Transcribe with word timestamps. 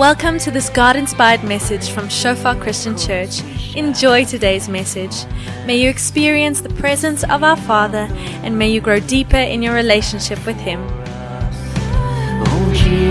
Welcome 0.00 0.38
to 0.38 0.50
this 0.50 0.70
God 0.70 0.96
inspired 0.96 1.44
message 1.44 1.90
from 1.90 2.08
Shofar 2.08 2.56
Christian 2.56 2.96
Church. 2.96 3.42
Enjoy 3.76 4.24
today's 4.24 4.66
message. 4.66 5.26
May 5.66 5.76
you 5.76 5.90
experience 5.90 6.62
the 6.62 6.70
presence 6.70 7.22
of 7.22 7.42
our 7.44 7.58
Father 7.58 8.08
and 8.42 8.58
may 8.58 8.70
you 8.70 8.80
grow 8.80 8.98
deeper 8.98 9.36
in 9.36 9.60
your 9.60 9.74
relationship 9.74 10.38
with 10.46 10.56
Him. 10.56 10.80
Oh 12.46 12.72
Jesus, 12.72 13.10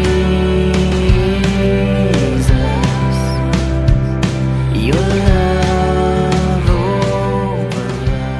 your 4.73 4.95
love 5.29 6.69
overruns. 7.69 8.33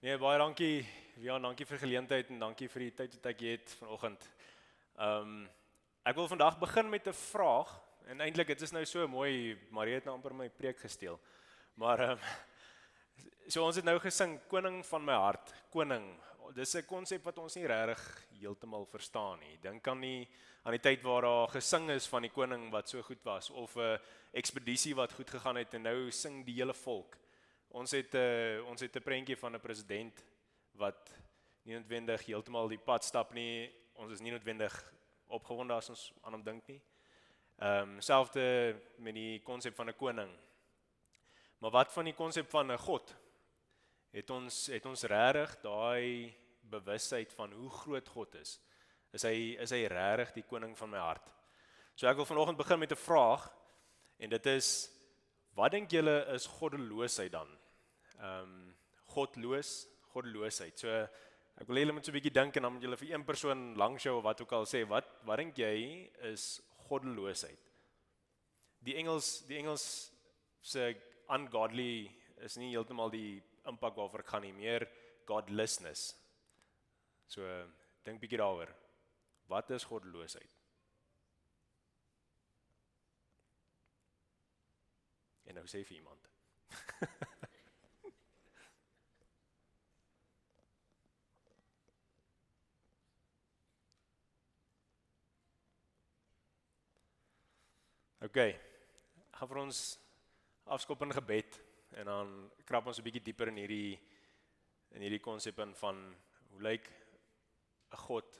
Nee, 0.00 0.16
baie 0.16 0.38
dankie. 0.38 0.86
Ja, 1.18 1.40
dankie 1.42 1.66
vir 1.66 1.74
die 1.76 1.82
geleentheid 1.88 2.30
en 2.30 2.38
dankie 2.38 2.68
vir 2.70 2.86
die 2.86 2.94
tyd 3.02 3.18
wat 3.18 3.26
ek 3.34 3.42
het 3.48 3.74
vanoggend. 3.80 4.30
Ehm 5.00 5.26
um, 5.26 5.42
ek 6.02 6.16
wil 6.18 6.26
vandag 6.26 6.58
begin 6.58 6.88
met 6.90 7.06
'n 7.06 7.14
vraag 7.14 7.70
en 8.10 8.20
eintlik 8.20 8.46
dit 8.46 8.62
is 8.62 8.72
nou 8.72 8.84
so 8.84 9.06
mooi, 9.08 9.58
Marie 9.70 9.94
het 9.94 10.04
nou 10.04 10.14
amper 10.16 10.34
my 10.34 10.48
preek 10.48 10.78
gesteel. 10.78 11.20
Maar 11.74 12.00
ehm 12.00 12.10
um, 12.10 12.18
so 13.52 13.64
ons 13.64 13.76
het 13.76 13.84
nou 13.84 13.98
gesing 13.98 14.40
koning 14.48 14.86
van 14.86 15.04
my 15.04 15.12
hart, 15.12 15.54
koning. 15.70 16.18
Dis 16.54 16.74
'n 16.74 16.86
konsep 16.86 17.24
wat 17.24 17.38
ons 17.38 17.54
nie 17.54 17.66
regtig 17.66 18.26
heeltemal 18.40 18.86
verstaan 18.86 19.38
nie. 19.38 19.58
Dink 19.60 19.86
aan 19.88 20.00
die 20.00 20.28
aan 20.64 20.72
die 20.72 20.80
tyd 20.80 21.02
waar 21.02 21.22
daar 21.22 21.48
gesing 21.48 21.90
is 21.90 22.06
van 22.06 22.22
die 22.22 22.30
koning 22.30 22.70
wat 22.70 22.88
so 22.88 23.02
goed 23.02 23.22
was 23.24 23.50
of 23.50 23.76
'n 23.76 23.98
ekspedisie 24.32 24.94
wat 24.94 25.12
goed 25.12 25.30
gegaan 25.30 25.56
het 25.56 25.74
en 25.74 25.82
nou 25.82 26.10
sing 26.10 26.44
die 26.44 26.54
hele 26.54 26.74
volk. 26.74 27.16
Ons 27.68 27.90
het 27.90 28.14
'n 28.14 28.18
uh, 28.18 28.66
ons 28.66 28.80
het 28.80 28.96
'n 28.96 29.02
prentjie 29.02 29.36
van 29.36 29.54
'n 29.54 29.60
president 29.60 30.24
wat 30.74 31.14
nie 31.62 31.74
noodwendig 31.74 32.26
heeltemal 32.26 32.68
die 32.68 32.78
pad 32.78 33.04
stap 33.04 33.32
nie. 33.32 33.70
Ons 33.94 34.12
is 34.12 34.20
nie 34.20 34.32
noodwendig 34.32 34.92
opgewonde 35.32 35.74
as 35.74 35.90
ons 35.92 36.04
aan 36.22 36.36
hom 36.36 36.44
dink 36.44 36.68
nie. 36.70 36.80
Ehm 37.62 37.96
um, 37.96 38.00
selfde 38.00 38.44
met 38.98 39.14
die 39.14 39.40
konsep 39.46 39.74
van 39.74 39.88
'n 39.88 39.96
koning. 39.96 40.30
Maar 41.58 41.70
wat 41.70 41.92
van 41.92 42.04
die 42.04 42.14
konsep 42.14 42.50
van 42.50 42.72
'n 42.72 42.78
God? 42.78 43.14
Het 44.10 44.30
ons 44.30 44.66
het 44.66 44.86
ons 44.86 45.02
regtig 45.02 45.60
daai 45.60 46.34
bewustheid 46.60 47.32
van 47.32 47.52
hoe 47.52 47.70
groot 47.70 48.08
God 48.08 48.34
is? 48.34 48.60
Is 49.12 49.22
hy 49.22 49.56
is 49.60 49.70
hy 49.70 49.86
regtig 49.86 50.32
die 50.32 50.48
koning 50.48 50.76
van 50.78 50.90
my 50.90 50.98
hart? 50.98 51.32
So 51.94 52.08
ek 52.08 52.16
wil 52.16 52.26
vanoggend 52.26 52.56
begin 52.56 52.78
met 52.78 52.92
'n 52.92 53.04
vraag 53.04 53.50
en 54.18 54.30
dit 54.30 54.46
is 54.46 54.90
wat 55.54 55.70
dink 55.70 55.90
julle 55.90 56.26
is 56.34 56.46
goddeloosheid 56.46 57.32
dan? 57.32 57.58
Ehm 58.18 58.42
um, 58.42 58.76
godloos, 59.12 59.86
goddeloosheid. 60.12 60.78
So 60.78 61.08
ek 61.60 61.68
wil 61.68 61.76
hê 61.76 61.84
julle 61.84 61.94
moet 61.96 62.06
so 62.06 62.12
'n 62.12 62.18
bietjie 62.18 62.34
dink 62.34 62.56
en 62.56 62.62
dan 62.62 62.72
moet 62.72 62.82
julle 62.82 62.96
vir 62.96 63.12
een 63.12 63.24
persoon 63.24 63.74
langs 63.76 64.02
jou 64.02 64.16
of 64.16 64.24
wat 64.24 64.40
ook 64.40 64.52
al 64.52 64.66
sê 64.66 64.86
wat 64.88 65.06
wat 65.24 65.38
dink 65.38 65.58
jy 65.58 66.10
is 66.32 66.60
goddeloosheid? 66.88 67.60
Die 68.80 68.96
Engels 68.96 69.42
die 69.46 69.58
Engels 69.58 70.12
sê 70.62 70.94
ungodly 71.28 72.10
is 72.42 72.56
nie 72.56 72.72
heeltemal 72.72 73.10
die 73.10 73.42
impak 73.70 73.96
waarvoor 73.96 74.24
ek 74.24 74.32
gaan 74.32 74.42
nie, 74.42 74.52
meer 74.52 74.86
godlessness. 75.26 76.14
So 77.30 77.46
dink 78.04 78.20
bietjie 78.20 78.40
daaroor. 78.42 78.72
Wat 79.48 79.70
is 79.70 79.86
goddeloosheid? 79.86 80.58
En 85.50 85.60
nou 85.60 85.66
sê 85.68 85.84
vir 85.84 86.00
iemand. 86.00 86.28
OK. 98.22 98.38
Vir 99.34 99.58
ons 99.58 99.78
afskop 100.70 101.00
in 101.02 101.10
gebed 101.10 101.56
en 101.98 102.06
dan 102.06 102.28
krap 102.68 102.86
ons 102.86 102.98
'n 103.00 103.02
bietjie 103.02 103.24
dieper 103.24 103.48
in 103.48 103.56
hierdie 103.58 103.98
in 104.94 105.02
hierdie 105.02 105.18
konsep 105.18 105.58
in 105.58 105.74
van 105.74 105.96
hoe 106.50 106.60
lyk 106.62 106.86
'n 107.90 107.96
God 107.96 108.38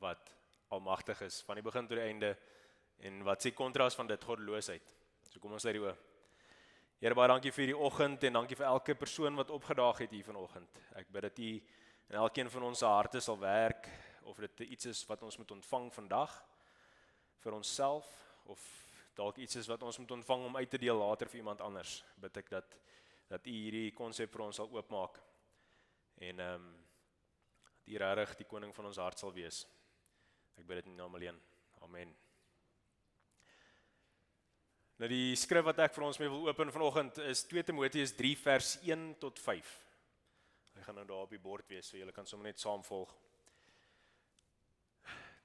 wat 0.00 0.32
almagtig 0.70 1.20
is 1.20 1.42
van 1.42 1.56
die 1.56 1.62
begin 1.62 1.86
tot 1.86 1.98
die 1.98 2.08
einde 2.08 2.38
en 2.98 3.22
wat 3.24 3.44
sê 3.44 3.52
kontras 3.52 3.94
van 3.94 4.06
dit 4.06 4.24
goddeloosheid. 4.24 4.94
So 5.28 5.38
kom 5.38 5.52
ons 5.52 5.64
lê 5.64 5.72
die 5.72 5.84
oë. 5.84 5.96
Here 7.00 7.14
baie 7.14 7.28
dankie 7.28 7.52
vir 7.52 7.66
hierdie 7.66 7.84
oggend 7.84 8.24
en 8.24 8.32
dankie 8.32 8.56
vir 8.56 8.66
elke 8.66 8.94
persoon 8.94 9.36
wat 9.36 9.50
opgedaag 9.50 9.98
het 9.98 10.10
hier 10.10 10.24
vanoggend. 10.24 10.80
Ek 10.96 11.12
bid 11.12 11.22
dat 11.22 11.38
U 11.38 11.60
in 12.08 12.16
elkeen 12.16 12.50
van 12.50 12.62
ons 12.62 12.78
se 12.78 12.86
harte 12.86 13.20
sal 13.20 13.38
werk 13.38 13.86
of 14.22 14.36
dit 14.36 14.60
iets 14.60 14.86
is 14.86 15.06
wat 15.06 15.22
ons 15.22 15.36
moet 15.36 15.50
ontvang 15.50 15.92
vandag 15.92 16.42
vir 17.40 17.52
onsself 17.52 18.06
of 18.46 18.83
dalk 19.14 19.38
iets 19.38 19.56
is 19.56 19.68
wat 19.70 19.82
ons 19.82 19.98
moet 19.98 20.10
ontvang 20.18 20.44
om 20.48 20.56
uit 20.56 20.70
te 20.70 20.78
deel 20.78 20.98
later 20.98 21.30
vir 21.30 21.42
iemand 21.42 21.60
anders. 21.60 22.02
Bid 22.20 22.36
ek 22.42 22.50
dat 22.50 22.76
dat 23.28 23.46
U 23.46 23.50
hierdie 23.50 23.92
konsep 23.96 24.32
vir 24.32 24.44
ons 24.44 24.56
sal 24.60 24.70
oopmaak. 24.70 25.20
En 26.22 26.40
ehm 26.40 26.66
um, 26.66 26.72
die 27.84 27.98
regtig 28.00 28.38
die 28.40 28.48
koning 28.48 28.72
van 28.72 28.86
ons 28.88 28.96
hart 28.96 29.20
sal 29.20 29.32
wees. 29.36 29.64
Ek 30.56 30.64
bid 30.66 30.80
dit 30.80 30.86
in 30.88 30.96
naam 30.96 31.14
alleen. 31.14 31.40
Amen. 31.84 32.14
Nou 35.02 35.08
die 35.10 35.34
skrif 35.36 35.66
wat 35.66 35.82
ek 35.84 35.92
vir 35.96 36.06
ons 36.06 36.20
mee 36.22 36.30
wil 36.30 36.48
open 36.48 36.70
vanoggend 36.72 37.18
is 37.26 37.42
2 37.50 37.66
Timoteus 37.66 38.14
3 38.16 38.36
vers 38.40 38.76
1 38.86 39.08
tot 39.20 39.40
5. 39.42 39.72
Hy 40.78 40.86
gaan 40.86 40.96
nou 41.00 41.06
daar 41.08 41.26
op 41.26 41.34
die 41.34 41.42
bord 41.42 41.68
wees 41.70 41.90
so 41.90 41.98
julle 41.98 42.14
kan 42.14 42.26
sommer 42.30 42.48
net 42.48 42.62
saam 42.62 42.82
volg. 42.86 43.12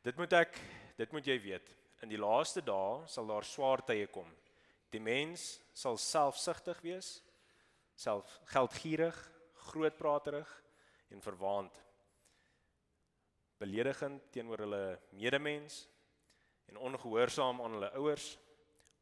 Dit 0.06 0.22
moet 0.22 0.38
ek 0.38 0.56
dit 1.02 1.12
moet 1.12 1.28
jy 1.28 1.40
weet. 1.44 1.74
In 2.00 2.12
die 2.12 2.20
laaste 2.20 2.62
dae 2.64 3.04
sal 3.12 3.28
daar 3.28 3.44
swaar 3.44 3.84
tye 3.84 4.08
kom. 4.08 4.30
Die 4.90 5.02
mens 5.04 5.60
sal 5.76 5.98
selfsugtig 6.00 6.80
wees, 6.82 7.20
self 8.00 8.40
geldgierig, 8.54 9.18
grootpraterig 9.70 10.50
en 11.12 11.22
verwaand. 11.22 11.74
Beledigend 13.60 14.24
teenoor 14.32 14.64
hulle 14.64 14.84
medemens 15.12 15.84
en 16.72 16.80
ongehoorsaam 16.80 17.60
aan 17.62 17.76
hulle 17.78 17.92
ouers, 18.00 18.38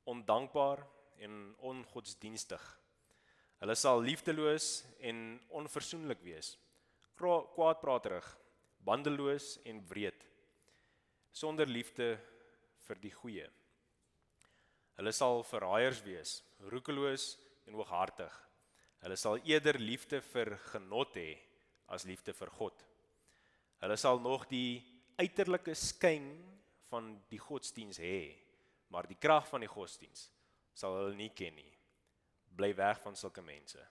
ondankbaar 0.07 0.81
en 1.21 1.55
ongodsdienstig. 1.59 2.63
Hulle 3.61 3.75
sal 3.75 4.01
liefdeloos 4.01 4.85
en 4.99 5.39
onversoenlik 5.49 6.21
wees, 6.25 6.55
kwaadpraterig, 7.17 8.25
bandeloos 8.85 9.57
en 9.65 9.81
wreed, 9.89 10.25
sonder 11.31 11.69
liefde 11.69 12.15
vir 12.87 13.01
die 13.03 13.13
goeie. 13.13 13.47
Hulle 14.97 15.13
sal 15.13 15.43
verraaiers 15.45 16.01
wees, 16.05 16.39
roekeloos 16.71 17.35
en 17.67 17.77
hooghartig. 17.77 18.33
Hulle 19.03 19.17
sal 19.19 19.41
eerder 19.45 19.77
liefde 19.79 20.21
vir 20.33 20.55
genot 20.71 21.17
hê 21.19 21.35
as 21.93 22.07
liefde 22.09 22.33
vir 22.33 22.49
God. 22.57 22.85
Hulle 23.83 23.97
sal 23.99 24.19
nog 24.23 24.47
die 24.49 24.81
uiterlike 25.21 25.75
skyn 25.77 26.31
van 26.89 27.13
die 27.29 27.41
godsdiens 27.41 27.99
hê, 28.01 28.33
maar 28.89 29.07
die 29.09 29.19
krag 29.19 29.45
van 29.51 29.61
die 29.61 29.71
godsdiens 29.71 30.29
sal 30.77 30.97
hulle 30.97 31.15
nie 31.17 31.31
ken 31.33 31.55
nie. 31.57 31.71
Bly 32.57 32.71
weg 32.77 33.01
van 33.03 33.17
sulke 33.17 33.43
mense. 33.45 33.81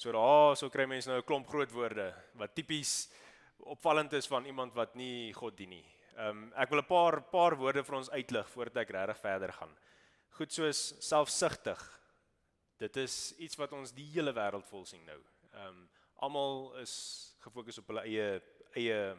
So 0.00 0.12
daar, 0.16 0.56
so 0.56 0.72
kry 0.72 0.86
mense 0.88 1.10
nou 1.10 1.18
'n 1.20 1.28
klomp 1.28 1.48
groot 1.48 1.72
woorde 1.72 2.08
wat 2.40 2.54
tipies 2.54 3.10
opvallend 3.64 4.12
is 4.12 4.26
van 4.26 4.44
iemand 4.44 4.74
wat 4.74 4.94
nie 4.94 5.32
God 5.32 5.56
dien 5.56 5.70
nie. 5.70 5.86
Ehm 6.16 6.28
um, 6.28 6.52
ek 6.52 6.70
wil 6.70 6.80
'n 6.80 6.86
paar 6.86 7.22
paar 7.22 7.56
woorde 7.56 7.84
vir 7.84 7.96
ons 7.96 8.10
uitlig 8.10 8.48
voordat 8.50 8.76
ek 8.76 8.90
regtig 8.90 9.20
verder 9.20 9.52
gaan. 9.52 9.76
Goed 10.30 10.52
soos 10.52 10.94
selfsugtig. 10.98 11.80
Dit 12.78 12.96
is 12.96 13.34
iets 13.38 13.56
wat 13.56 13.72
ons 13.72 13.92
die 13.92 14.06
hele 14.12 14.32
wêreld 14.32 14.66
vol 14.66 14.84
sien 14.84 15.04
nou. 15.04 15.20
Ehm 15.52 15.66
um, 15.66 15.88
almal 16.16 16.76
is 16.76 17.34
gefokus 17.40 17.78
op 17.78 17.86
hulle 17.88 18.02
eie 18.04 18.42
eie 18.76 19.16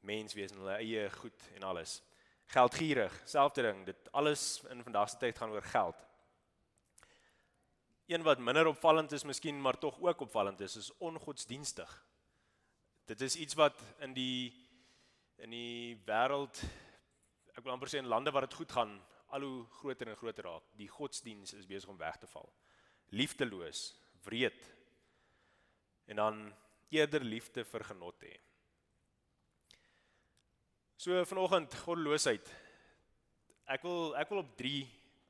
menswees 0.00 0.52
en 0.52 0.58
hulle 0.58 0.78
eie 0.78 1.10
goed 1.10 1.48
en 1.54 1.62
alles. 1.62 2.02
Geldgierig, 2.46 3.12
selfde 3.24 3.62
ding. 3.62 3.84
Dit 3.86 4.08
alles 4.12 4.62
in 4.70 4.82
vandag 4.82 5.10
se 5.10 5.16
tyd 5.16 5.38
gaan 5.38 5.50
oor 5.50 5.62
geld. 5.62 5.96
Een 8.06 8.22
wat 8.22 8.38
minder 8.38 8.66
opvallend 8.66 9.12
is 9.12 9.24
miskien, 9.24 9.60
maar 9.60 9.78
tog 9.78 10.00
ook 10.00 10.20
opvallend 10.20 10.60
is, 10.60 10.76
is 10.76 10.90
ongodsdienstig. 10.98 12.04
Dit 13.12 13.20
is 13.20 13.34
iets 13.36 13.56
wat 13.60 13.76
in 14.00 14.14
die 14.16 14.52
in 15.44 15.52
die 15.52 15.96
wêreld 16.06 16.56
ek 17.52 17.64
wil 17.64 17.74
amper 17.74 17.90
sê 17.92 18.00
in 18.00 18.08
lande 18.08 18.32
waar 18.32 18.46
dit 18.46 18.56
goed 18.56 18.72
gaan, 18.72 18.94
al 19.36 19.44
hoe 19.44 19.66
groter 19.82 20.08
en 20.08 20.16
groter 20.16 20.46
raak. 20.48 20.70
Die 20.80 20.88
godsdiens 20.88 21.52
is 21.58 21.68
besig 21.68 21.90
om 21.92 21.98
weg 22.00 22.16
te 22.22 22.30
val. 22.30 22.48
Liefdeloos, 23.12 23.82
wreed. 24.24 24.56
En 26.08 26.22
dan 26.22 26.40
eerder 26.88 27.20
liefde 27.26 27.66
vir 27.68 27.84
genot 27.90 28.24
hê. 28.24 28.32
So 30.96 31.20
vanoggend 31.28 31.76
goddeloosheid. 31.84 32.48
Ek 33.76 33.84
wil 33.84 34.16
ek 34.22 34.32
wil 34.32 34.44
op 34.46 34.56
3 34.56 34.76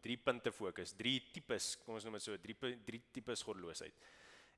3 0.06 0.18
punte 0.22 0.54
fokus. 0.54 0.94
3 0.98 1.18
tipes, 1.34 1.72
kom 1.82 1.98
ons 1.98 2.06
noem 2.06 2.20
dit 2.20 2.28
so, 2.30 2.38
3 2.46 2.76
3 2.86 3.06
tipes 3.18 3.42
goddeloosheid. 3.48 3.98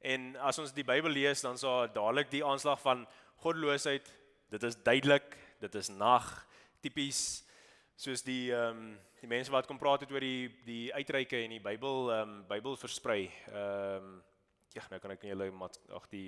En 0.04 0.34
as 0.44 0.58
ons 0.60 0.72
die 0.76 0.84
Bybel 0.84 1.14
lees, 1.16 1.40
dan 1.40 1.56
sal 1.56 1.88
dadelik 1.92 2.28
die 2.32 2.44
aanslag 2.44 2.80
van 2.82 3.06
goddeloosheid, 3.40 4.10
dit 4.52 4.66
is 4.68 4.76
duidelik, 4.84 5.36
dit 5.64 5.80
is 5.80 5.88
nag, 5.88 6.28
tipies 6.84 7.22
soos 7.96 8.24
die 8.26 8.52
ehm 8.52 8.84
um, 8.84 8.94
die 9.24 9.30
mense 9.30 9.52
wat 9.54 9.64
kom 9.64 9.78
praat 9.80 10.02
het 10.04 10.10
oor 10.12 10.20
die 10.20 10.50
die 10.66 10.92
uitreike 10.92 11.38
en 11.40 11.54
die 11.54 11.62
Bybel 11.62 12.10
ehm 12.12 12.34
um, 12.34 12.38
Bybel 12.50 12.76
versprei. 12.76 13.30
Ehm 13.48 14.10
um, 14.10 14.22
ja, 14.74 14.82
nou 14.90 14.98
kan 15.00 15.14
ek 15.14 15.22
nie 15.22 15.30
julle 15.30 15.50
ag 15.96 16.08
die 16.12 16.26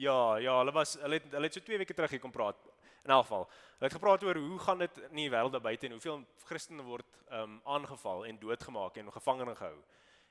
Ja, 0.00 0.38
ja, 0.38 0.54
hulle 0.60 0.72
was 0.72 0.94
hulle 1.02 1.18
het 1.18 1.32
hulle 1.34 1.50
het 1.50 1.58
so 1.58 1.66
2 1.66 1.82
weke 1.82 1.94
terug 1.94 2.14
hier 2.14 2.22
kom 2.22 2.32
praat. 2.32 2.56
In 3.04 3.10
elk 3.10 3.26
geval, 3.26 3.48
hulle 3.76 3.88
het 3.88 3.98
gepraat 3.98 4.24
oor 4.24 4.38
hoe 4.38 4.58
gaan 4.58 4.78
dit 4.78 4.98
in 5.10 5.16
die 5.24 5.30
wêreld 5.32 5.52
daar 5.52 5.66
buite 5.68 5.86
en 5.86 5.98
hoeveel 5.98 6.22
Christene 6.48 6.86
word 6.86 7.20
ehm 7.28 7.42
um, 7.42 7.60
aangeval 7.76 8.24
en 8.26 8.38
doodgemaak 8.40 8.96
en 8.96 9.12
gevangene 9.12 9.56
gehou. 9.56 9.82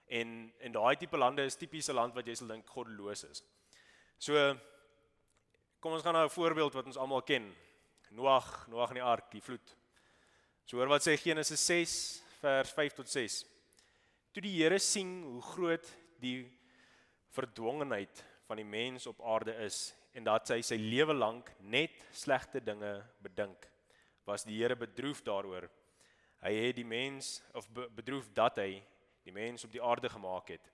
En 0.10 0.54
en 0.60 0.72
daai 0.74 0.96
tipe 0.98 1.18
lande 1.18 1.46
is 1.46 1.58
tipiese 1.58 1.94
land 1.94 2.16
wat 2.18 2.28
jy 2.28 2.36
sal 2.36 2.50
dink 2.50 2.68
goddeloos 2.68 3.24
is. 3.30 3.44
So 4.18 4.36
kom 5.80 5.94
ons 5.94 6.04
gaan 6.04 6.18
nou 6.18 6.26
'n 6.26 6.38
voorbeeld 6.38 6.74
wat 6.74 6.86
ons 6.86 6.98
almal 6.98 7.22
ken. 7.22 7.56
Noag, 8.12 8.68
Noag 8.68 8.90
in 8.90 8.96
die 8.96 9.04
ark, 9.04 9.32
die 9.32 9.42
vloed. 9.42 9.76
So 10.66 10.78
hoor 10.78 10.88
wat 10.88 11.02
sê 11.02 11.18
Genesis 11.18 11.66
6 11.66 12.24
vers 12.42 12.72
5 12.72 12.94
tot 12.94 13.08
6. 13.08 13.46
Toe 14.34 14.42
die 14.42 14.58
Here 14.62 14.80
sien 14.80 15.24
hoe 15.24 15.42
groot 15.42 15.88
die 16.22 16.46
verdwongenheid 17.34 18.24
van 18.48 18.58
die 18.58 18.66
mens 18.66 19.08
op 19.08 19.22
aarde 19.22 19.56
is 19.66 19.96
en 20.14 20.24
dat 20.24 20.50
hy 20.50 20.62
sy 20.66 20.76
lewe 20.76 21.14
lank 21.14 21.52
net 21.62 21.96
slegte 22.12 22.62
dinge 22.64 23.04
bedink, 23.22 23.68
was 24.26 24.46
die 24.46 24.58
Here 24.58 24.76
bedroef 24.76 25.22
daaroor. 25.26 25.70
Hy 26.42 26.54
het 26.54 26.78
die 26.78 26.88
mens 26.88 27.42
of 27.54 27.68
bedroef 27.74 28.30
dat 28.34 28.58
hy 28.62 28.80
die 29.24 29.34
mens 29.34 29.64
op 29.64 29.72
die 29.72 29.84
aarde 29.84 30.10
gemaak 30.10 30.48
het. 30.48 30.72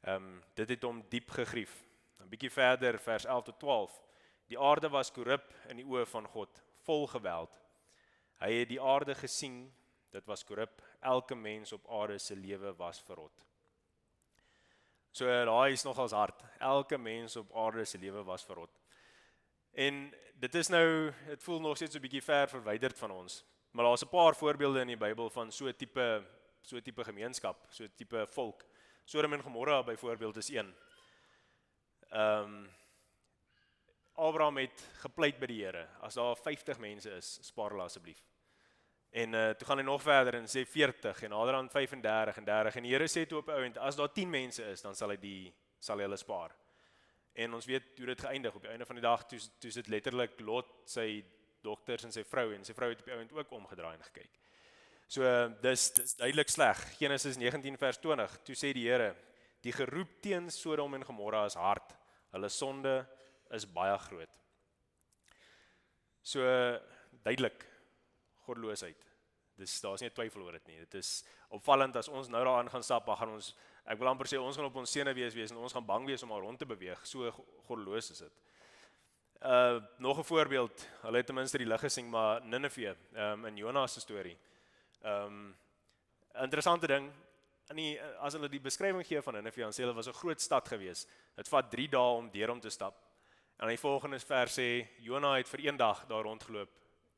Ehm 0.00 0.14
um, 0.14 0.42
dit 0.54 0.68
het 0.68 0.82
hom 0.82 1.04
diep 1.08 1.30
gegrief. 1.30 1.84
'n 2.20 2.28
Bietjie 2.28 2.50
verder 2.50 2.98
vers 2.98 3.24
11 3.24 3.44
tot 3.44 3.58
12. 3.58 4.00
Die 4.46 4.58
aarde 4.58 4.88
was 4.88 5.12
korrup 5.12 5.54
in 5.68 5.76
die 5.76 5.86
oë 5.86 6.06
van 6.06 6.26
God, 6.26 6.62
vol 6.82 7.06
geweld. 7.06 7.60
Hy 8.40 8.52
het 8.52 8.68
die 8.68 8.80
aarde 8.80 9.14
gesien, 9.14 9.72
dit 10.10 10.26
was 10.26 10.44
korrup. 10.44 10.82
Elke 11.00 11.34
mens 11.34 11.72
op 11.72 11.86
aarde 11.90 12.18
se 12.18 12.36
lewe 12.36 12.74
was 12.76 13.00
verrot. 13.00 13.46
So 15.10 15.26
daai 15.26 15.72
is 15.72 15.84
nogals 15.84 16.12
hard. 16.12 16.42
Elke 16.58 16.98
mens 16.98 17.36
op 17.36 17.56
aarde 17.56 17.84
se 17.84 17.98
lewe 17.98 18.22
was 18.24 18.44
verrot. 18.44 18.70
En 19.72 20.14
dit 20.34 20.54
is 20.54 20.68
nou, 20.68 21.12
dit 21.26 21.42
voel 21.42 21.60
nog 21.60 21.76
steeds 21.76 21.92
so 21.92 21.98
'n 21.98 22.02
bietjie 22.02 22.22
ver 22.22 22.48
verwyderd 22.48 22.98
van 22.98 23.10
ons. 23.10 23.44
Maar 23.70 23.84
daar's 23.84 24.04
'n 24.04 24.08
paar 24.08 24.34
voorbeelde 24.34 24.80
in 24.80 24.86
die 24.86 24.96
Bybel 24.96 25.30
van 25.30 25.52
so 25.52 25.66
'n 25.66 25.76
tipe 25.76 26.26
so 26.60 26.76
'n 26.76 26.82
tipe 26.82 27.04
gemeenskap, 27.04 27.66
so 27.70 27.84
'n 27.84 27.92
tipe 27.96 28.26
volk. 28.26 28.64
Sodom 29.04 29.32
en 29.32 29.42
Gomorra 29.42 29.82
byvoorbeeld 29.82 30.36
is 30.36 30.48
een. 30.48 30.74
Ehm 32.10 32.44
um, 32.44 32.70
Abraham 34.20 34.56
het 34.56 34.82
gepleit 35.00 35.38
by 35.40 35.46
die 35.46 35.64
Here. 35.64 35.86
As 36.00 36.14
daar 36.14 36.36
50 36.36 36.78
mense 36.78 37.10
is, 37.16 37.38
spaar 37.46 37.70
hulle 37.70 37.86
asseblief. 37.86 38.20
En 39.10 39.34
uh 39.34 39.50
toe 39.50 39.66
gaan 39.66 39.78
hy 39.78 39.84
nog 39.84 40.02
verder 40.02 40.34
en 40.34 40.46
sê 40.46 40.66
40 40.66 41.22
en 41.22 41.30
nader 41.30 41.54
aan 41.54 41.70
35 41.70 42.36
en 42.36 42.44
30 42.44 42.76
en 42.76 42.82
die 42.86 42.92
Here 42.92 43.08
sê 43.08 43.26
toe 43.26 43.38
op 43.38 43.48
'n 43.48 43.62
ount 43.62 43.78
as 43.78 43.96
daar 43.96 44.12
10 44.12 44.30
mense 44.30 44.64
is, 44.64 44.82
dan 44.82 44.94
sal 44.94 45.10
hy 45.10 45.16
die 45.16 45.54
sal 45.78 45.96
hy 45.96 46.02
hulle 46.02 46.16
spaar. 46.16 46.54
En 47.32 47.54
ons 47.54 47.66
weet 47.66 47.98
hoe 47.98 48.06
dit 48.06 48.20
geëindig 48.20 48.54
op 48.54 48.62
die 48.62 48.70
einde 48.70 48.86
van 48.86 48.96
die 48.96 49.02
dag 49.02 49.26
toe 49.26 49.40
toe 49.58 49.70
sit 49.70 49.88
letterlik 49.88 50.40
Lot 50.40 50.68
sy 50.84 51.24
dogters 51.62 52.04
en 52.04 52.12
sy 52.12 52.24
vrou 52.24 52.54
en 52.54 52.64
sy 52.64 52.74
vrou 52.74 52.88
het 52.88 53.00
op 53.00 53.06
die 53.06 53.14
ount 53.14 53.32
ook 53.32 53.50
omgedraai 53.50 53.94
en 53.96 54.02
gekyk. 54.02 54.39
So 55.10 55.26
dis 55.58 55.88
dis 55.96 56.12
duidelik 56.14 56.52
sleg. 56.52 56.78
Genesis 57.00 57.38
19 57.38 57.78
vers 57.80 57.98
20. 57.98 58.34
Toe 58.46 58.54
sê 58.54 58.70
die 58.76 58.86
Here, 58.86 59.10
die 59.64 59.72
geroep 59.74 60.20
teen 60.22 60.46
Sodom 60.54 60.94
en 60.94 61.04
Gomorra 61.06 61.42
is 61.48 61.56
hard. 61.58 61.96
Hulle 62.30 62.50
sonde 62.54 62.92
is 63.50 63.66
baie 63.66 63.96
groot. 64.06 64.36
So 66.22 66.44
duidelik 67.24 67.64
goddeloosheid. 68.46 69.08
Dis 69.58 69.74
daar's 69.82 70.04
nie 70.04 70.12
twyfel 70.14 70.44
oor 70.44 70.54
dit 70.60 70.70
nie. 70.70 70.78
Dit 70.84 70.94
is 71.00 71.10
opvallend 71.50 71.98
as 71.98 72.08
ons 72.08 72.30
nou 72.30 72.44
daaraan 72.44 72.70
gaan 72.70 72.86
stap, 72.86 73.08
dan 73.10 73.18
gaan 73.18 73.34
ons 73.34 73.50
ek 73.90 73.98
wil 73.98 74.12
amper 74.12 74.30
sê 74.30 74.38
ons 74.38 74.54
gaan 74.54 74.68
op 74.68 74.78
ons 74.78 74.94
sene 74.94 75.10
wees 75.16 75.34
wees 75.34 75.50
en 75.50 75.58
ons 75.58 75.74
gaan 75.74 75.88
bang 75.88 76.06
wees 76.06 76.22
om 76.22 76.30
maar 76.30 76.44
rond 76.46 76.60
te 76.60 76.68
beweeg. 76.70 77.02
So 77.08 77.32
goddeloos 77.66 78.12
is 78.14 78.22
dit. 78.22 78.38
Uh 79.42 79.82
nog 79.98 80.22
'n 80.22 80.28
voorbeeld. 80.30 80.86
Hulle 81.02 81.16
het 81.16 81.26
ten 81.26 81.34
minste 81.34 81.58
die 81.58 81.66
lig 81.66 81.80
gesien, 81.80 82.08
maar 82.08 82.46
Ninive, 82.46 82.94
ehm 83.14 83.42
um, 83.42 83.46
in 83.46 83.56
Jonas 83.56 83.98
se 83.98 84.00
storie. 84.00 84.38
Ehm 85.02 85.26
um, 85.26 85.56
interessante 86.40 86.86
ding, 86.86 87.12
in 87.70 87.76
die 87.76 88.00
as 88.22 88.34
hulle 88.34 88.48
die 88.50 88.60
beskrywing 88.62 89.06
gee 89.06 89.22
van 89.22 89.34
Ninive, 89.34 89.62
dan 89.62 89.74
sê 89.74 89.84
hulle 89.84 89.94
was 89.94 90.08
'n 90.08 90.20
groot 90.20 90.40
stad 90.40 90.68
gewees. 90.68 91.06
Dit 91.36 91.48
vat 91.48 91.70
3 91.70 91.88
dae 91.88 92.16
om 92.18 92.30
deur 92.30 92.50
om 92.50 92.60
te 92.60 92.70
stap. 92.70 92.94
En 93.56 93.68
in 93.68 93.76
die 93.76 93.78
volgende 93.78 94.18
vers 94.18 94.58
sê 94.58 94.86
Jonah 94.98 95.36
het 95.36 95.48
vir 95.48 95.66
een 95.66 95.76
dag 95.76 96.06
daar 96.06 96.22
rondgeloop 96.22 96.70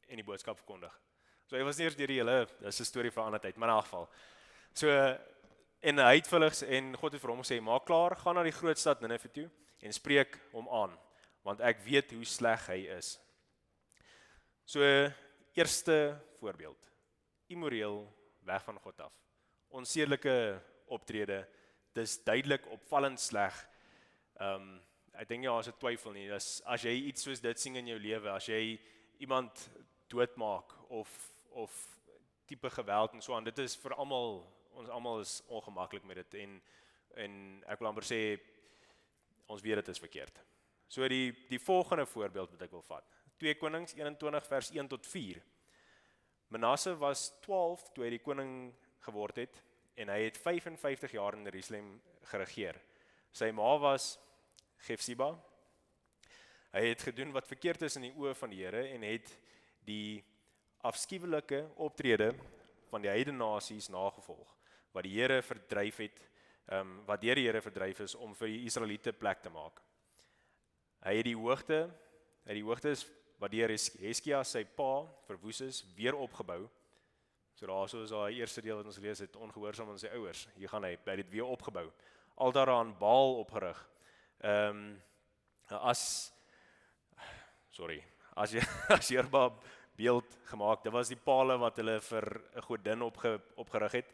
en 0.08 0.16
die 0.16 0.24
boodskap 0.24 0.56
verkondig. 0.56 1.00
So 1.46 1.56
hy 1.56 1.62
was 1.64 1.76
nie 1.76 1.84
eers 1.84 1.96
deur 1.96 2.06
die 2.06 2.18
hele 2.18 2.48
dis 2.60 2.80
'n 2.80 2.84
storie 2.84 3.10
van 3.10 3.22
'n 3.22 3.26
ander 3.26 3.40
tyd, 3.40 3.56
maar 3.56 3.68
in 3.68 3.74
elk 3.74 3.84
geval. 3.84 4.08
So 4.74 4.88
en 5.80 5.98
hy 5.98 6.14
het 6.16 6.28
vulligs 6.28 6.62
en 6.62 6.96
God 6.96 7.12
het 7.12 7.20
vir 7.20 7.30
hom 7.30 7.42
gesê: 7.42 7.60
"Maak 7.60 7.84
klaar, 7.84 8.16
gaan 8.16 8.34
na 8.34 8.42
die 8.42 8.58
groot 8.60 8.78
stad 8.78 9.00
Ninive 9.00 9.30
toe 9.30 9.50
en 9.80 9.92
spreek 9.92 10.38
hom 10.52 10.68
aan, 10.68 10.98
want 11.42 11.60
ek 11.60 11.80
weet 11.80 12.10
hoe 12.12 12.24
sleg 12.24 12.66
hy 12.66 12.86
is." 12.98 13.18
So 14.64 14.80
eerste 15.54 16.20
voorbeeld. 16.38 16.91
Immoreel 17.52 18.00
weg 18.48 18.64
van 18.64 18.78
God 18.82 19.00
af. 19.06 19.12
Onsedelike 19.68 20.36
optrede. 20.92 21.42
Dis 21.92 22.16
duidelik 22.24 22.66
opvallend 22.72 23.20
sleg. 23.20 23.56
Ehm 24.40 24.72
um, 24.72 24.80
ek 25.12 25.28
dink 25.28 25.44
ja, 25.44 25.52
as 25.60 25.68
jy 25.68 25.74
twyfel 25.76 26.14
nie, 26.16 26.24
dis 26.30 26.46
as 26.72 26.84
jy 26.86 26.92
iets 27.10 27.26
soos 27.26 27.42
dit 27.44 27.60
sien 27.60 27.74
in 27.76 27.90
jou 27.90 27.98
lewe, 28.00 28.30
as 28.32 28.46
jy 28.48 28.78
iemand 29.20 29.66
doodmaak 30.08 30.72
of 30.88 31.10
of 31.52 31.74
tipe 32.48 32.70
geweld 32.70 33.12
en 33.12 33.20
so 33.20 33.36
aan. 33.36 33.44
Dit 33.44 33.60
is 33.60 33.76
vir 33.76 33.94
almal 34.00 34.40
ons 34.72 34.88
almal 34.88 35.20
is 35.20 35.42
ongemaklik 35.48 36.04
met 36.08 36.22
dit 36.22 36.40
en 36.44 36.56
en 37.20 37.34
ek 37.68 37.80
wil 37.80 37.90
amper 37.90 38.06
sê 38.08 38.20
ons 39.52 39.60
weet 39.60 39.82
dit 39.82 39.92
is 39.92 40.00
verkeerd. 40.00 40.40
So 40.88 41.08
die 41.08 41.32
die 41.50 41.60
volgende 41.60 42.06
voorbeeld 42.08 42.54
wat 42.56 42.64
ek 42.64 42.72
wil 42.72 42.84
vat. 42.88 43.04
2 43.42 43.58
Konings 43.60 43.94
21 43.98 44.48
vers 44.48 44.70
1 44.72 44.88
tot 44.88 45.06
4. 45.06 45.42
Manasse 46.52 46.92
was 47.00 47.30
12 47.40 47.86
toe 47.94 48.04
hy 48.04 48.10
die 48.12 48.20
koning 48.20 48.72
geword 49.06 49.38
het 49.40 49.60
en 49.96 50.10
hy 50.12 50.18
het 50.26 50.36
55 50.36 51.14
jaar 51.16 51.36
in 51.38 51.46
Jerusalem 51.48 51.86
geregeer. 52.28 52.76
Sy 53.32 53.48
ma 53.56 53.70
was 53.80 54.18
Gefsiba. 54.84 55.30
Hy 56.72 56.82
het 56.90 57.04
gedoen 57.08 57.32
wat 57.32 57.48
verkeerd 57.48 57.86
is 57.88 57.96
in 57.96 58.08
die 58.08 58.12
oë 58.20 58.34
van 58.36 58.52
die 58.52 58.60
Here 58.60 58.82
en 58.92 59.04
het 59.06 59.32
die 59.88 60.20
afskuwelike 60.84 61.62
optrede 61.80 62.32
van 62.90 63.04
die 63.04 63.12
heidene 63.12 63.40
nasies 63.40 63.88
nagevolg 63.92 64.52
wat 64.92 65.06
die 65.08 65.14
Here 65.16 65.40
verdryf 65.40 66.02
het, 66.04 66.20
ehm 66.68 66.80
um, 66.84 66.96
wat 67.08 67.22
deur 67.22 67.40
die 67.40 67.46
Here 67.46 67.64
verdryf 67.64 68.04
is 68.04 68.14
om 68.14 68.34
vir 68.36 68.52
die 68.52 68.66
Israeliete 68.68 69.16
plek 69.16 69.40
te 69.40 69.50
maak. 69.50 69.80
Hy 71.02 71.16
het 71.16 71.26
die 71.30 71.38
hoogte, 71.38 71.86
hy 72.44 72.58
die 72.60 72.66
hoogtes 72.66 73.06
wat 73.42 73.50
deur 73.50 73.72
Heskia 73.74 74.44
sy 74.46 74.62
pa 74.62 75.02
verwoes 75.26 75.60
is, 75.66 75.82
weer 75.96 76.14
opgebou. 76.14 76.60
So 77.58 77.66
daarso 77.66 78.04
is 78.04 78.12
daai 78.14 78.38
eerste 78.38 78.62
deel 78.62 78.78
wat 78.78 78.86
ons 78.86 79.00
lees 79.02 79.22
het 79.24 79.36
ongehoorsaam 79.36 79.90
aan 79.90 79.98
sy 79.98 80.12
ouers. 80.14 80.44
Hier 80.54 80.70
gaan 80.70 80.86
hy 80.86 80.94
by 81.04 81.16
dit 81.20 81.32
weer 81.34 81.50
opgebou. 81.50 81.88
Altaar 82.42 82.70
aan 82.70 82.94
Baal 83.00 83.40
opgerig. 83.42 83.80
Ehm 84.42 84.78
um, 84.78 84.92
as 85.88 86.32
sorry, 87.72 88.02
as 88.36 88.52
jy 88.52 88.62
as 88.96 89.08
Jerba 89.10 89.48
beeld 89.96 90.36
gemaak. 90.50 90.82
Dit 90.84 90.92
was 90.92 91.10
die 91.10 91.18
palle 91.18 91.56
wat 91.58 91.78
hulle 91.80 91.98
vir 92.00 92.26
'n 92.56 92.66
godin 92.66 93.02
opge, 93.02 93.40
opgerig 93.56 93.92
het. 94.02 94.12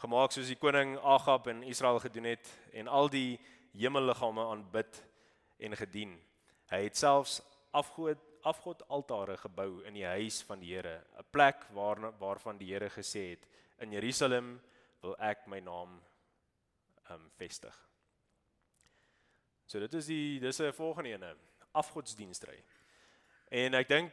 Gemaak 0.00 0.32
soos 0.32 0.48
die 0.48 0.60
koning 0.60 0.96
Agab 0.98 1.48
in 1.48 1.62
Israel 1.62 1.98
gedoen 1.98 2.24
het 2.24 2.46
en 2.72 2.88
al 2.88 3.08
die 3.08 3.38
hemelliggame 3.72 4.44
aanbid 4.52 5.02
en 5.58 5.76
gedien. 5.76 6.16
Hy 6.70 6.82
het 6.88 6.96
selfs 6.96 7.40
afgod 7.72 8.18
afgod 8.46 8.84
altare 8.94 9.36
gebou 9.40 9.82
in 9.88 9.96
die 9.98 10.06
huis 10.06 10.40
van 10.46 10.60
die 10.62 10.74
Here, 10.74 11.02
'n 11.18 11.26
plek 11.30 11.66
waar 11.74 12.12
waarvan 12.18 12.58
die 12.58 12.72
Here 12.72 12.90
gesê 12.90 13.30
het 13.30 13.46
in 13.78 13.92
Jerusalem 13.92 14.60
wil 15.02 15.16
ek 15.18 15.46
my 15.46 15.60
naam 15.60 16.00
um 17.10 17.30
vestig. 17.38 17.74
So 19.66 19.80
dit 19.80 19.94
is 19.94 20.06
die 20.06 20.40
dis 20.40 20.60
'n 20.60 20.72
volgende 20.72 21.10
ene, 21.10 21.36
afgodsdienstry. 21.72 22.62
En 23.50 23.74
ek 23.74 23.88
dink 23.88 24.12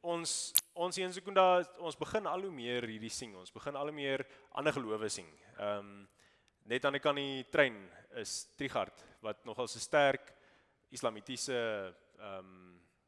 ons 0.00 0.52
ons 0.74 0.96
hier 0.96 1.06
in 1.06 1.12
Sekunda 1.12 1.64
ons 1.78 1.96
begin 1.96 2.26
al 2.26 2.42
hoe 2.42 2.52
meer 2.52 2.82
hierdie 2.82 3.10
sing. 3.10 3.34
Ons 3.36 3.52
begin 3.52 3.76
al 3.76 3.86
hoe 3.86 3.96
meer 3.96 4.26
ander 4.52 4.72
gelowe. 4.72 5.08
Ehm 5.08 5.78
um, 5.78 6.08
net 6.64 6.84
aan 6.84 6.92
die 6.92 7.00
kan 7.00 7.14
die 7.14 7.44
trein 7.50 7.76
is 8.16 8.48
Trigard 8.56 9.04
wat 9.22 9.44
nogal 9.44 9.68
so 9.68 9.78
sterk 9.78 10.32
islamitiese 10.90 11.94
ehm 12.18 12.38
um, 12.38 12.65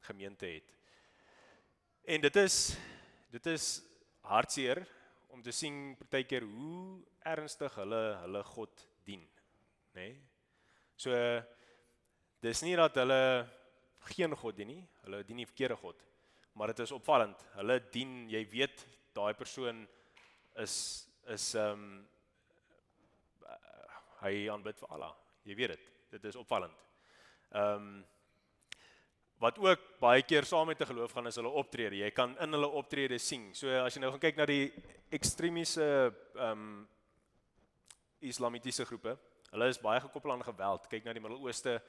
gemeente 0.09 0.49
het. 0.49 0.73
En 2.09 2.25
dit 2.25 2.41
is 2.41 2.57
dit 3.31 3.47
is 3.53 3.67
hartseer 4.25 4.81
om 5.29 5.43
te 5.45 5.53
sien 5.53 5.93
partykeer 6.01 6.47
hoe 6.49 7.05
ernstig 7.29 7.75
hulle 7.77 8.03
hulle 8.25 8.43
God 8.55 8.89
dien, 9.05 9.23
nê? 9.93 10.09
Nee? 10.09 10.17
So 10.99 11.15
dis 12.43 12.63
nie 12.67 12.75
dat 12.79 12.97
hulle 12.99 13.23
geen 14.09 14.35
God 14.37 14.57
dien 14.57 14.73
nie. 14.73 14.83
Hulle 15.05 15.23
dien 15.27 15.43
die 15.43 15.47
verkeerde 15.47 15.77
God. 15.79 16.01
Maar 16.59 16.73
dit 16.73 16.83
is 16.87 16.95
opvallend. 16.97 17.43
Hulle 17.55 17.79
dien, 17.93 18.25
jy 18.31 18.43
weet, 18.51 18.85
daai 19.15 19.35
persoon 19.39 19.85
is 20.65 20.75
is 21.29 21.53
ehm 21.61 21.83
um, 21.85 21.99
hy 24.19 24.49
aanbid 24.51 24.79
vir 24.81 24.95
Allah. 24.97 25.13
Jy 25.47 25.55
weet 25.59 25.75
dit. 25.77 25.91
Dit 26.17 26.25
is 26.33 26.39
opvallend. 26.41 26.87
Ehm 27.53 27.75
um, 27.75 27.91
wat 29.39 29.59
ook 29.63 29.83
baie 30.01 30.23
keer 30.23 30.45
saam 30.45 30.67
met 30.67 30.81
'n 30.81 30.87
geloof 30.87 31.13
gaan 31.13 31.27
is 31.27 31.37
hulle 31.37 31.49
optrede. 31.49 31.97
Jy 31.97 32.11
kan 32.11 32.39
in 32.39 32.53
hulle 32.53 32.69
optrede 32.69 33.19
sien. 33.19 33.55
So 33.55 33.69
as 33.85 33.95
jy 33.95 34.01
nou 34.01 34.11
gaan 34.11 34.21
kyk 34.21 34.37
na 34.37 34.47
die 34.47 34.73
ekstremiese 35.11 36.15
ehm 36.35 36.51
um, 36.51 36.89
islamitiese 38.21 38.85
groepe, 38.85 39.19
hulle 39.51 39.69
is 39.69 39.79
baie 39.79 40.01
gekoppel 40.01 40.33
aan 40.33 40.43
geweld. 40.43 40.89
Kyk 40.89 41.05
na 41.05 41.13
die 41.13 41.21
Midde-Ooste, 41.21 41.83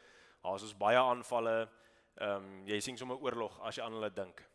daar's 0.44 0.62
ons 0.62 0.77
baie 0.77 0.98
aanvalle. 0.98 1.70
Ehm 2.18 2.36
um, 2.36 2.68
jy 2.68 2.79
sien 2.79 2.98
sommer 2.98 3.18
oorlog 3.18 3.60
as 3.62 3.75
jy 3.75 3.84
aan 3.84 3.94
hulle 3.94 4.13
dink. 4.13 4.46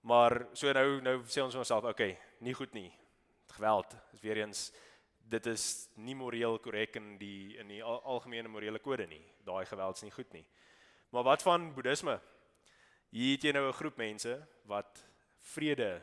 Maar 0.00 0.46
so 0.52 0.72
nou 0.72 1.00
nou 1.00 1.22
sê 1.24 1.42
ons 1.42 1.54
onsself, 1.54 1.84
okay, 1.84 2.18
nie 2.40 2.54
goed 2.54 2.72
nie. 2.72 2.92
Geweld 3.46 3.96
is 4.12 4.20
weer 4.20 4.36
eens 4.36 4.72
dit 5.30 5.46
is 5.46 5.64
nie 5.94 6.16
moreel 6.18 6.58
korrek 6.58 6.96
in 6.96 7.14
die 7.18 7.56
in 7.60 7.68
die 7.70 7.82
al, 7.82 8.00
algemene 8.02 8.50
morele 8.50 8.78
kode 8.82 9.06
nie. 9.06 9.22
Daai 9.46 9.64
geweld 9.66 9.96
is 9.96 10.02
nie 10.02 10.14
goed 10.14 10.32
nie. 10.34 10.44
Maar 11.10 11.22
wat 11.22 11.42
van 11.42 11.72
boeddhisme? 11.74 12.20
Hier 13.10 13.32
het 13.34 13.42
jy 13.42 13.52
nou 13.52 13.66
'n 13.68 13.72
groep 13.72 13.96
mense 13.96 14.46
wat 14.62 15.04
vrede 15.40 16.00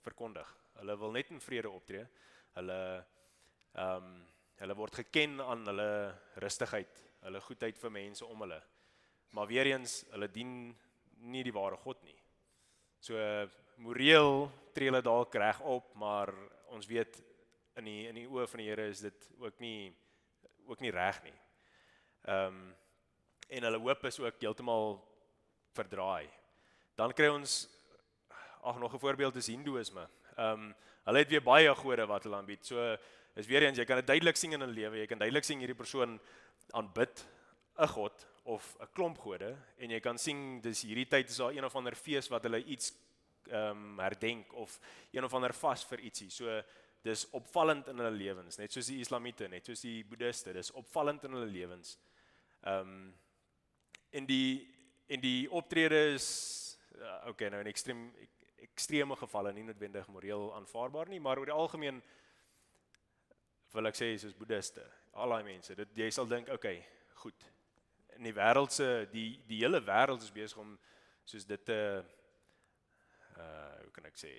verkondig. 0.00 0.46
Hulle 0.78 0.98
wil 0.98 1.10
net 1.10 1.30
in 1.30 1.40
vrede 1.40 1.70
optree. 1.70 2.06
Hulle 2.54 3.06
ehm 3.74 4.04
um, 4.04 4.26
hulle 4.56 4.74
word 4.74 4.94
geken 4.94 5.40
aan 5.40 5.66
hulle 5.66 6.18
rustigheid, 6.34 7.02
hulle 7.20 7.40
goedheid 7.40 7.78
vir 7.78 7.90
mense 7.90 8.24
om 8.24 8.40
hulle. 8.40 8.62
Maar 9.30 9.46
weer 9.46 9.66
eens, 9.66 10.04
hulle 10.10 10.30
dien 10.30 10.78
nie 11.18 11.42
die 11.42 11.52
ware 11.52 11.76
God 11.76 12.02
nie. 12.02 12.16
So 13.00 13.18
moreel 13.76 14.50
tree 14.72 14.88
hulle 14.88 15.02
dalk 15.02 15.34
reg 15.34 15.60
op, 15.60 15.94
maar 15.94 16.32
ons 16.66 16.86
weet 16.86 17.22
in 17.76 17.84
die 17.84 18.08
in 18.08 18.14
die 18.14 18.28
oë 18.28 18.46
van 18.46 18.58
die 18.58 18.68
Here 18.68 18.88
is 18.88 19.00
dit 19.00 19.28
ook 19.38 19.58
nie 19.58 19.94
ook 20.66 20.80
nie 20.80 20.90
reg 20.90 21.22
nie. 21.22 21.38
Ehm 22.22 22.46
um, 22.46 22.74
en 23.48 23.62
hulle 23.62 23.78
hoop 23.78 24.04
is 24.04 24.18
ook 24.20 24.40
heeltemal 24.40 24.98
verdraai. 25.76 26.28
Dan 26.96 27.12
kry 27.12 27.28
ons 27.28 27.66
ag 28.62 28.78
nog 28.78 28.94
'n 28.94 28.98
voorbeeld 28.98 29.36
is 29.36 29.46
hindoeïsme. 29.46 30.08
Ehm 30.36 30.52
um, 30.52 30.74
hulle 31.04 31.18
het 31.18 31.30
weer 31.30 31.42
baie 31.42 31.74
gode 31.74 32.06
wat 32.06 32.22
hulle 32.22 32.36
aanbied. 32.36 32.66
So 32.66 32.96
is 33.34 33.46
weer 33.46 33.62
eens 33.62 33.78
jy 33.78 33.84
kan 33.84 33.96
dit 33.96 34.06
duidelik 34.06 34.36
sien 34.36 34.52
in 34.52 34.60
hulle 34.60 34.72
lewe. 34.72 34.98
Jy 34.98 35.06
kan 35.06 35.18
duidelik 35.18 35.44
sien 35.44 35.58
hierdie 35.58 35.76
persoon 35.76 36.20
aanbid 36.72 37.26
'n 37.78 37.88
god 37.88 38.26
of 38.44 38.76
'n 38.80 38.88
klomp 38.92 39.18
gode 39.18 39.56
en 39.78 39.90
jy 39.90 40.00
kan 40.00 40.18
sien 40.18 40.60
dis 40.60 40.82
hierdie 40.82 41.08
tyd 41.08 41.28
is 41.28 41.36
daar 41.36 41.52
een 41.52 41.64
of 41.64 41.76
ander 41.76 41.94
fees 41.94 42.28
wat 42.28 42.42
hulle 42.42 42.64
iets 42.64 42.92
ehm 43.50 43.70
um, 43.70 43.98
herdenk 43.98 44.52
of 44.52 44.80
een 45.10 45.24
of 45.24 45.34
ander 45.34 45.52
vas 45.52 45.84
vir 45.84 46.00
ietsie. 46.00 46.30
So 46.30 46.62
dis 47.02 47.30
opvallend 47.30 47.88
in 47.88 47.98
hulle 47.98 48.10
lewens, 48.10 48.58
net 48.58 48.72
soos 48.72 48.86
die 48.86 48.98
islamiete, 48.98 49.48
net 49.48 49.66
soos 49.66 49.80
die 49.80 50.04
boeddiste, 50.04 50.52
dis 50.52 50.72
opvallend 50.72 51.24
in 51.24 51.30
hulle 51.30 51.46
lewens. 51.50 51.98
Ehm 52.62 52.80
um, 52.80 53.14
en 54.16 54.26
die 54.28 54.64
en 55.06 55.22
die 55.22 55.46
optrede 55.54 56.00
is 56.16 56.26
uh, 56.98 57.28
okay 57.30 57.50
nou 57.52 57.60
in 57.62 57.70
ekstrem 57.70 58.08
ekstreme 58.66 59.16
gevalle 59.16 59.52
nie 59.54 59.64
noodwendig 59.64 60.08
moreel 60.12 60.50
aanvaarbaar 60.56 61.08
nie, 61.08 61.20
maar 61.22 61.38
oor 61.40 61.48
die 61.48 61.54
algemeen 61.54 62.00
wil 63.72 63.88
ek 63.90 63.98
sê 63.98 64.08
soos 64.20 64.34
boeddiste, 64.36 64.84
al 65.20 65.32
daai 65.34 65.44
mense, 65.46 65.76
dit 65.76 66.00
jy 66.00 66.08
sal 66.12 66.28
dink 66.28 66.48
okay, 66.52 66.80
goed. 67.20 67.46
In 68.16 68.24
die 68.24 68.34
wêreld 68.36 68.72
se 68.72 68.88
die 69.12 69.28
die 69.48 69.60
hele 69.62 69.82
wêreld 69.84 70.24
is 70.24 70.32
besig 70.32 70.60
om 70.60 70.74
soos 71.28 71.48
dit 71.48 71.64
te 71.68 71.80
uh 73.36 73.72
hoe 73.82 73.92
kan 73.94 74.08
ek 74.08 74.16
sê 74.18 74.32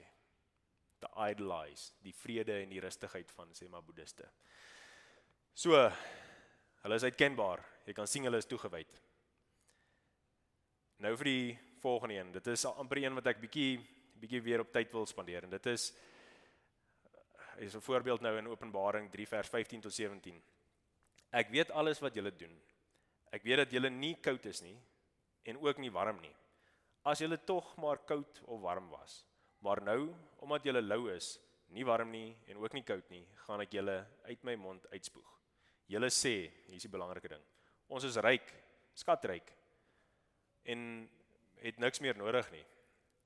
te 1.01 1.09
idolize 1.29 1.93
die 2.03 2.13
vrede 2.17 2.55
en 2.63 2.71
die 2.73 2.81
rustigheid 2.81 3.29
van 3.37 3.53
sê 3.57 3.69
maar 3.69 3.85
boeddiste. 3.85 4.25
So 5.53 5.77
hulle 5.77 6.97
is 6.97 7.05
uitkenbaar. 7.05 7.61
Jy 7.85 7.93
kan 7.97 8.09
sien 8.09 8.25
hulle 8.27 8.41
is 8.41 8.49
toegewyd. 8.49 8.97
Nou 10.97 11.11
vir 11.21 11.29
die 11.29 11.57
volgende 11.77 12.15
een. 12.15 12.29
Dit 12.33 12.47
is 12.49 12.63
amper 12.65 12.97
een 12.97 13.13
wat 13.13 13.27
ek 13.29 13.41
bietjie 13.41 13.77
bietjie 14.17 14.39
weer 14.41 14.63
op 14.63 14.71
tyd 14.73 14.89
wil 14.95 15.05
spandeer 15.05 15.45
en 15.45 15.51
dit 15.53 15.65
is 15.69 15.91
is 17.61 17.75
'n 17.75 17.81
voorbeeld 17.85 18.21
nou 18.21 18.37
in 18.37 18.47
Openbaring 18.47 19.11
3 19.11 19.27
vers 19.27 19.49
15 19.49 19.81
tot 19.81 19.93
17. 19.93 20.41
Ek 21.31 21.49
weet 21.49 21.71
alles 21.71 21.99
wat 21.99 22.15
julle 22.15 22.31
doen. 22.31 22.61
Ek 23.31 23.43
weet 23.43 23.57
dat 23.57 23.71
julle 23.71 23.89
nie 23.89 24.15
koud 24.15 24.45
is 24.45 24.61
nie 24.61 24.77
en 25.43 25.57
ook 25.57 25.77
nie 25.77 25.91
warm 25.91 26.19
nie. 26.19 26.35
As 27.03 27.19
julle 27.19 27.37
tog 27.45 27.75
maar 27.77 27.97
koud 27.97 28.41
of 28.45 28.61
warm 28.61 28.89
was. 28.89 29.25
Maar 29.59 29.81
nou, 29.81 30.15
omdat 30.37 30.63
julle 30.63 30.81
lou 30.81 31.11
is, 31.11 31.39
nie 31.67 31.85
warm 31.85 32.09
nie 32.11 32.37
en 32.47 32.57
ook 32.57 32.73
nie 32.73 32.83
koud 32.83 33.09
nie, 33.09 33.27
gaan 33.35 33.61
ek 33.61 33.71
julle 33.71 34.07
uit 34.23 34.43
my 34.43 34.55
mond 34.55 34.87
uitspoeg. 34.91 35.39
Julle 35.85 36.09
sê, 36.09 36.51
hier 36.65 36.75
is 36.75 36.81
die 36.81 36.91
belangrike 36.91 37.27
ding. 37.27 37.43
Ons 37.87 38.03
is 38.03 38.17
ryk, 38.17 38.53
skatryk 38.93 39.56
en 40.67 40.81
het 41.63 41.79
niks 41.79 42.01
meer 42.03 42.17
nodig 42.19 42.49
nie. 42.51 42.65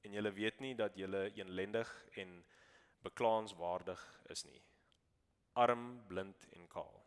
En 0.05 0.15
julle 0.15 0.31
weet 0.33 0.60
nie 0.62 0.74
dat 0.77 0.98
julle 0.98 1.27
eenlendig 1.38 1.89
en 2.21 2.39
beklaanswaardig 3.05 4.01
is 4.33 4.45
nie. 4.45 4.62
Arm, 5.53 5.86
blind 6.07 6.48
en 6.55 6.67
kaal. 6.71 6.98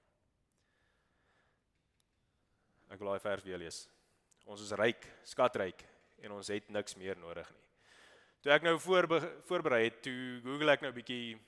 Ek 2.92 3.00
wil 3.00 3.14
daai 3.14 3.24
vers 3.24 3.46
weer 3.46 3.62
lees. 3.62 3.84
Ons 4.50 4.62
is 4.66 4.74
ryk, 4.76 5.06
skatryk 5.26 5.86
en 6.24 6.34
ons 6.36 6.50
het 6.52 6.68
niks 6.72 6.98
meer 7.00 7.18
nodig 7.18 7.48
nie. 7.50 7.62
Toe 8.44 8.52
ek 8.52 8.66
nou 8.66 8.74
voor 8.76 9.08
voorberei 9.48 9.86
het, 9.86 10.02
toe 10.04 10.40
Google 10.44 10.74
ek 10.74 10.82
nou 10.84 10.90
'n 10.92 10.98
bietjie 10.98 11.38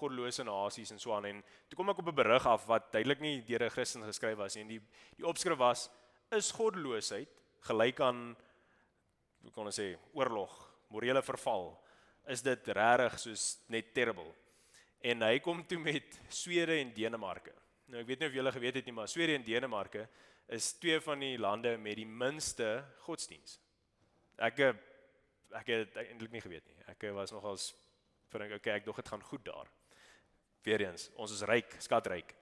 goddelose 0.00 0.44
nasies 0.44 0.90
en 0.92 0.98
so 0.98 1.14
aan 1.14 1.24
en 1.24 1.42
toe 1.68 1.76
kom 1.76 1.88
ek 1.88 1.98
op 1.98 2.08
'n 2.08 2.14
berig 2.14 2.46
af 2.46 2.66
wat 2.66 2.92
duidelik 2.92 3.20
nie 3.20 3.40
deur 3.40 3.64
'n 3.64 3.70
Christen 3.70 4.02
geskryf 4.02 4.36
was 4.36 4.54
nie. 4.54 4.62
En 4.62 4.68
die 4.68 4.80
die 5.16 5.26
opskrif 5.26 5.56
was: 5.56 5.90
Is 6.30 6.52
goddeloosheid 6.52 7.39
gelyk 7.68 8.00
aan 8.00 8.36
hoe 9.40 9.52
kan 9.54 9.68
ons 9.68 9.78
sê 9.80 9.92
oorlog, 10.16 10.52
morele 10.92 11.22
verval. 11.24 11.72
Is 12.28 12.42
dit 12.44 12.68
regtig 12.76 13.18
soos 13.22 13.44
net 13.72 13.94
terrible? 13.96 14.32
En 15.00 15.24
hy 15.24 15.38
kom 15.40 15.62
toe 15.64 15.78
met 15.80 16.18
Swede 16.28 16.76
en 16.80 16.92
Denemarke. 16.94 17.54
Nou 17.90 18.02
ek 18.02 18.10
weet 18.10 18.20
nie 18.20 18.28
of 18.28 18.36
julle 18.36 18.52
geweet 18.52 18.80
het 18.80 18.86
nie, 18.86 18.94
maar 18.94 19.08
Swede 19.10 19.34
en 19.38 19.46
Denemarke 19.46 20.04
is 20.52 20.72
twee 20.78 21.00
van 21.00 21.22
die 21.22 21.38
lande 21.40 21.76
met 21.80 21.96
die 21.98 22.06
minste 22.06 22.80
godsdiens. 23.06 23.58
Ek 24.38 24.60
ek 25.50 25.66
het 25.66 25.96
eintlik 25.98 26.30
nie 26.30 26.42
geweet 26.44 26.66
nie. 26.68 26.76
Ek 26.92 27.08
was 27.16 27.32
nogals 27.34 27.72
vir 28.30 28.44
okay, 28.54 28.76
ek 28.76 28.86
dog 28.86 29.00
dit 29.00 29.08
gaan 29.10 29.24
goed 29.26 29.42
daar. 29.46 29.70
Weereens, 30.62 31.08
ons 31.16 31.32
is 31.34 31.42
ryk, 31.48 31.72
skatryk. 31.82 32.34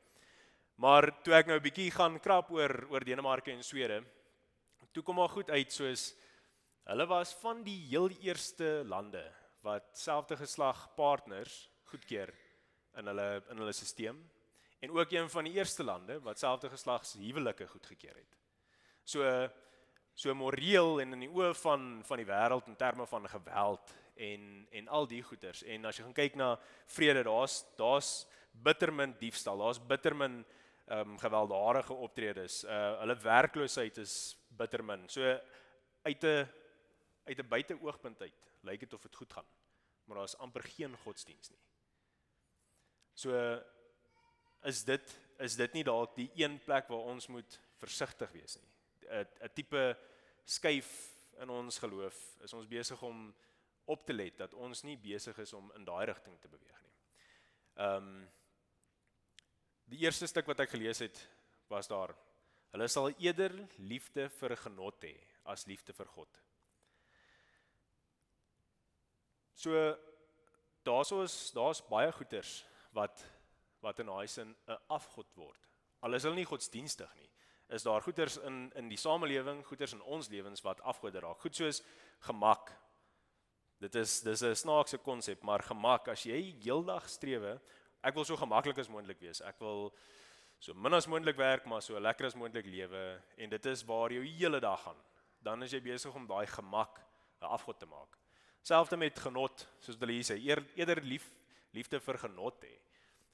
Maar 0.83 1.09
toe 1.25 1.35
ek 1.39 1.47
nou 1.47 1.57
'n 1.57 1.63
bietjie 1.63 1.91
gaan 1.91 2.19
krap 2.21 2.51
oor 2.51 2.87
oor 2.91 3.05
Denemarke 3.05 3.53
en 3.53 3.63
Swede, 3.63 4.03
toe 4.99 5.07
kom 5.07 5.21
maar 5.21 5.31
goed 5.31 5.51
uit 5.55 5.71
soos 5.71 6.09
hulle 6.91 7.05
was 7.07 7.31
van 7.39 7.61
die 7.63 7.77
heel 7.87 8.09
eerste 8.27 8.83
lande 8.91 9.23
wat 9.63 9.87
selfde 9.95 10.35
geslag 10.41 10.89
partners 10.97 11.69
goedkeur 11.93 12.33
in 12.99 13.07
hulle 13.07 13.29
in 13.53 13.63
hulle 13.63 13.75
stelsel 13.77 14.19
en 14.83 14.95
ook 14.95 15.15
een 15.15 15.31
van 15.31 15.47
die 15.47 15.55
eerste 15.55 15.87
lande 15.87 16.19
wat 16.27 16.43
selfde 16.43 16.71
geslags 16.71 17.15
huwelike 17.19 17.67
goedgekeur 17.67 18.15
het. 18.15 18.37
So 19.05 19.23
so 20.19 20.35
moreel 20.35 21.01
en 21.01 21.15
in 21.15 21.27
die 21.29 21.31
oë 21.31 21.53
van 21.63 22.03
van 22.07 22.19
die 22.19 22.27
wêreld 22.27 22.67
in 22.67 22.77
terme 22.77 23.07
van 23.07 23.29
geweld 23.31 23.95
en 24.17 24.67
en 24.73 24.89
al 24.89 25.07
die 25.07 25.23
goeters 25.23 25.63
en 25.63 25.87
as 25.87 25.99
jy 25.99 26.09
gaan 26.09 26.19
kyk 26.23 26.39
na 26.43 26.57
vrede 26.97 27.23
daar's 27.31 27.61
daar's 27.79 28.27
bittermin 28.51 29.15
diefstal 29.21 29.63
daar's 29.63 29.79
bittermin 29.79 30.43
ehm 30.89 31.11
um, 31.15 31.19
gewelddadige 31.19 31.95
optredes 31.95 32.65
uh 32.65 32.99
hulle 33.01 33.17
werkloosheid 33.23 33.99
is 33.99 34.15
bitter 34.59 34.85
min. 34.85 35.09
So 35.09 35.23
uit 36.03 36.25
'n 36.25 36.47
uit 37.25 37.39
'n 37.39 37.49
buiteoogpunt 37.49 38.21
uit 38.21 38.51
lyk 38.63 38.81
dit 38.81 38.93
of 38.93 39.03
dit 39.03 39.15
goed 39.15 39.33
gaan. 39.33 39.47
Maar 40.05 40.17
daar 40.17 40.25
is 40.25 40.37
amper 40.37 40.63
geen 40.63 40.97
godsdiens 40.97 41.51
nie. 41.51 41.61
So 43.15 43.33
is 44.63 44.85
dit 44.85 45.17
is 45.39 45.57
dit 45.57 45.73
nie 45.73 45.85
dalk 45.85 46.17
die 46.17 46.31
een 46.35 46.59
plek 46.65 46.89
waar 46.89 47.07
ons 47.13 47.27
moet 47.27 47.61
versigtig 47.79 48.31
wees 48.33 48.57
nie. 48.57 48.73
'n 49.09 49.27
'n 49.43 49.53
tipe 49.55 49.97
skuif 50.45 51.17
in 51.39 51.51
ons 51.51 51.79
geloof 51.79 52.17
is 52.43 52.53
ons 52.53 52.67
besig 52.67 53.03
om 53.03 53.35
op 53.85 54.07
te 54.07 54.13
let 54.13 54.37
dat 54.39 54.55
ons 54.55 54.83
nie 54.83 54.97
besig 54.97 55.39
is 55.39 55.53
om 55.53 55.73
in 55.77 55.85
daai 55.85 56.07
rigting 56.07 56.41
te 56.41 56.49
beweeg 56.49 56.83
nie. 56.83 56.97
Ehm 57.75 57.97
um, 57.97 58.29
die 59.89 59.99
eerste 60.05 60.27
stuk 60.27 60.47
wat 60.47 60.61
ek 60.61 60.71
gelees 60.71 60.99
het 60.99 61.29
was 61.69 61.89
daar 61.89 62.13
Hulle 62.73 62.89
sal 62.89 63.11
eerder 63.17 63.55
liefde 63.79 64.29
vir 64.29 64.57
genot 64.57 65.03
hê 65.03 65.15
as 65.49 65.67
liefde 65.67 65.95
vir 65.97 66.11
God. 66.13 66.41
So 69.55 69.73
daarso 70.85 71.23
is 71.25 71.51
daar's 71.57 71.81
baie 71.89 72.13
goeters 72.13 72.63
wat 72.93 73.25
wat 73.81 74.01
in 74.03 74.07
daai 74.11 74.27
sin 74.27 74.57
'n 74.67 74.79
afgod 74.89 75.27
word. 75.37 75.69
Al 76.03 76.15
is 76.15 76.23
hulle 76.23 76.35
nie 76.35 76.45
godsdienstig 76.45 77.15
nie. 77.15 77.29
is 77.69 77.83
daar 77.83 78.03
goeters 78.03 78.37
in 78.37 78.73
in 78.75 78.89
die 78.89 78.97
samelewing, 78.97 79.67
goeters 79.67 79.93
in 79.93 80.03
ons 80.03 80.29
lewens 80.29 80.63
wat 80.65 80.81
afgode 80.81 81.21
raak. 81.21 81.41
Goed 81.41 81.57
soos 81.57 81.83
gemak. 82.21 82.73
Dit 83.79 83.95
is 83.95 84.21
dis 84.21 84.43
'n 84.43 84.55
snaakse 84.55 84.99
konsep, 84.99 85.43
maar 85.43 85.63
gemak 85.63 86.09
as 86.09 86.23
jy 86.23 86.57
heeldag 86.63 87.09
strewe, 87.09 87.61
ek 88.03 88.15
wil 88.15 88.25
so 88.25 88.37
gemaklik 88.37 88.79
as 88.79 88.89
moontlik 88.89 89.21
wees. 89.21 89.41
Ek 89.41 89.61
wil 89.61 89.95
so 90.59 90.75
min 90.75 90.95
as 90.95 91.07
moontlik 91.07 91.37
werk, 91.37 91.67
maar 91.67 91.83
so 91.83 91.99
lekker 92.01 92.27
as 92.27 92.37
moontlik 92.39 92.67
lewe 92.67 93.03
en 93.37 93.51
dit 93.51 93.67
is 93.67 93.85
waar 93.87 94.13
jou 94.13 94.25
hele 94.25 94.61
dag 94.61 94.83
gaan. 94.83 94.99
Dan 95.43 95.63
is 95.63 95.73
jy 95.73 95.81
besig 95.81 96.15
om 96.15 96.27
daai 96.27 96.47
gemak 96.47 97.01
'n 97.41 97.45
afgod 97.45 97.79
te 97.79 97.87
maak. 97.87 98.19
Selfs 98.63 98.97
met 98.97 99.19
genot, 99.19 99.67
soos 99.81 99.97
hulle 99.97 100.13
hier 100.13 100.25
sê, 100.25 100.37
eer, 100.37 100.65
eerder 100.77 101.03
lief 101.03 101.31
liefde 101.73 102.01
vir 102.01 102.19
genot 102.19 102.65
hê. 102.65 102.75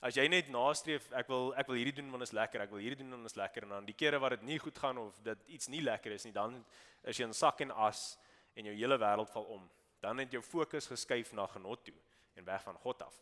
As 0.05 0.17
jy 0.17 0.29
net 0.29 0.51
nastreef, 0.53 1.07
ek 1.17 1.29
wil 1.29 1.55
ek 1.57 1.67
wil 1.71 1.77
hierdie 1.77 1.95
doen 1.97 2.11
want 2.11 2.21
dit 2.21 2.29
is 2.29 2.37
lekker, 2.37 2.61
ek 2.61 2.71
wil 2.71 2.83
hierdie 2.83 2.99
doen 3.01 3.11
want 3.11 3.23
dit 3.23 3.33
is 3.33 3.39
lekker 3.41 3.63
en 3.63 3.69
dan 3.69 3.87
die 3.87 3.97
kere 3.97 4.21
wat 4.21 4.31
dit 4.37 4.43
nie 4.43 4.59
goed 4.59 4.79
gaan 4.79 4.99
of 4.99 5.17
dit 5.25 5.47
iets 5.57 5.71
nie 5.73 5.81
lekker 5.81 6.13
is 6.13 6.27
nie, 6.29 6.33
dan 6.33 6.59
is 7.03 7.17
jy 7.17 7.25
in 7.25 7.33
sak 7.33 7.63
en 7.65 7.73
as 7.87 8.19
en 8.55 8.69
jou 8.69 8.75
hele 8.77 8.99
wêreld 9.01 9.31
val 9.33 9.45
om. 9.57 9.65
Dan 10.05 10.21
het 10.21 10.33
jou 10.33 10.43
fokus 10.45 10.91
geskuif 10.93 11.33
na 11.33 11.47
genot 11.47 11.85
toe 11.85 11.97
en 12.37 12.45
weg 12.45 12.63
van 12.63 12.77
God 12.83 13.03
af. 13.03 13.17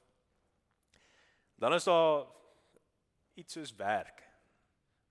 Dan 1.55 1.75
is 1.75 1.85
daar 1.87 2.27
iets 3.35 3.57
soos 3.57 3.73
werk. 3.77 4.23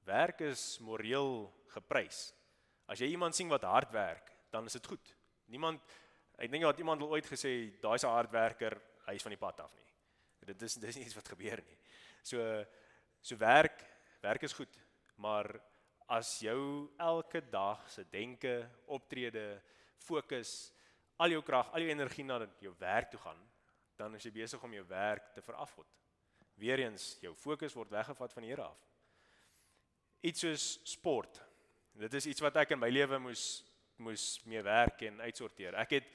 Werk 0.05 0.41
is 0.45 0.79
moreel 0.79 1.49
geprys. 1.73 2.31
As 2.89 2.99
jy 2.99 3.11
iemand 3.13 3.35
sien 3.37 3.49
wat 3.51 3.65
hard 3.67 3.91
werk, 3.93 4.31
dan 4.51 4.65
is 4.65 4.77
dit 4.77 4.87
goed. 4.87 5.13
Niemand 5.51 5.81
ek 6.41 6.49
dink 6.51 6.65
wat 6.65 6.79
iemand 6.81 7.03
al 7.03 7.13
ooit 7.13 7.27
gesê, 7.29 7.71
daai's 7.81 8.03
'n 8.03 8.09
hardwerker, 8.09 8.73
hy 9.05 9.13
is 9.13 9.23
van 9.23 9.35
die 9.35 9.43
pad 9.45 9.59
af 9.59 9.73
nie. 9.75 9.89
Dit 10.45 10.61
is 10.61 10.75
dis 10.75 10.95
nie 10.95 11.05
iets 11.05 11.15
wat 11.15 11.27
gebeur 11.27 11.61
nie. 11.61 11.77
So 12.23 12.65
so 13.21 13.35
werk, 13.37 13.83
werk 14.21 14.43
is 14.43 14.53
goed, 14.53 14.73
maar 15.17 15.61
as 16.09 16.39
jou 16.39 16.89
elke 16.97 17.41
dag 17.49 17.89
se 17.89 18.03
denke, 18.09 18.69
optrede, 18.87 19.61
fokus, 19.97 20.73
al 21.17 21.29
jou 21.29 21.41
krag, 21.45 21.69
al 21.71 21.85
jou 21.85 21.91
energie 21.93 22.25
na 22.25 22.39
jou 22.59 22.73
werk 22.79 23.11
toe 23.11 23.19
gaan, 23.19 23.39
dan 23.95 24.15
is 24.15 24.25
jy 24.25 24.31
besig 24.31 24.63
om 24.63 24.73
jou 24.73 24.83
werk 24.89 25.33
te 25.33 25.41
verafgod. 25.41 25.87
Weereens 26.61 27.15
jou 27.23 27.33
fokus 27.37 27.73
word 27.73 27.91
weggevat 27.93 28.33
van 28.35 28.45
die 28.45 28.51
Here 28.53 28.67
af. 28.69 28.81
Iets 30.21 30.43
soos 30.45 30.65
sport. 30.85 31.41
Dit 31.97 32.13
is 32.19 32.27
iets 32.29 32.43
wat 32.45 32.59
ek 32.61 32.75
in 32.75 32.81
my 32.81 32.89
lewe 32.93 33.19
moes 33.19 33.63
moes 34.01 34.39
mee 34.49 34.61
werk 34.65 35.03
en 35.05 35.19
uitsorteer. 35.21 35.75
Ek 35.77 35.97
het 35.99 36.07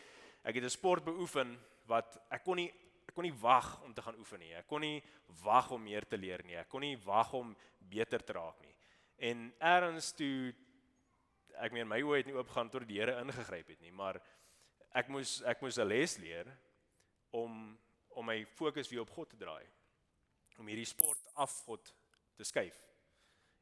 ek 0.46 0.54
het 0.58 0.64
'n 0.64 0.70
sport 0.70 1.04
beoefen 1.04 1.56
wat 1.86 2.18
ek 2.30 2.44
kon 2.44 2.56
nie 2.56 2.72
ek 3.06 3.14
kon 3.14 3.24
nie 3.24 3.38
wag 3.40 3.82
om 3.82 3.94
te 3.94 4.02
gaan 4.02 4.18
oefen 4.18 4.38
nie. 4.38 4.54
Ek 4.54 4.66
kon 4.66 4.80
nie 4.80 5.02
wag 5.42 5.70
om 5.70 5.82
meer 5.82 6.06
te 6.06 6.16
leer 6.16 6.42
nie. 6.44 6.56
Ek 6.56 6.68
kon 6.68 6.80
nie 6.80 6.96
wag 6.96 7.32
om 7.32 7.56
beter 7.78 8.24
te 8.24 8.32
raak 8.32 8.60
nie. 8.60 8.74
En 9.18 9.52
eers 9.60 10.12
toe 10.12 10.54
ek 11.56 11.72
meen 11.72 11.88
my 11.88 12.00
oë 12.02 12.16
het 12.16 12.26
nie 12.26 12.36
oopgaan 12.36 12.70
tot 12.70 12.86
die 12.86 12.98
Here 13.00 13.20
ingegryp 13.20 13.68
het 13.68 13.80
nie, 13.80 13.92
maar 13.92 14.20
ek 14.92 15.08
moes 15.08 15.42
ek 15.42 15.62
moes 15.62 15.78
'n 15.78 15.88
les 15.88 16.18
leer 16.18 16.46
om 17.30 17.78
om 18.08 18.24
my 18.24 18.44
fokus 18.44 18.88
weer 18.88 19.00
op 19.00 19.10
God 19.10 19.30
te 19.30 19.36
draai. 19.36 19.64
Om 20.56 20.66
hierdie 20.66 20.88
sport 20.88 21.28
afgod 21.34 21.92
te 22.36 22.44
skuif. 22.44 22.78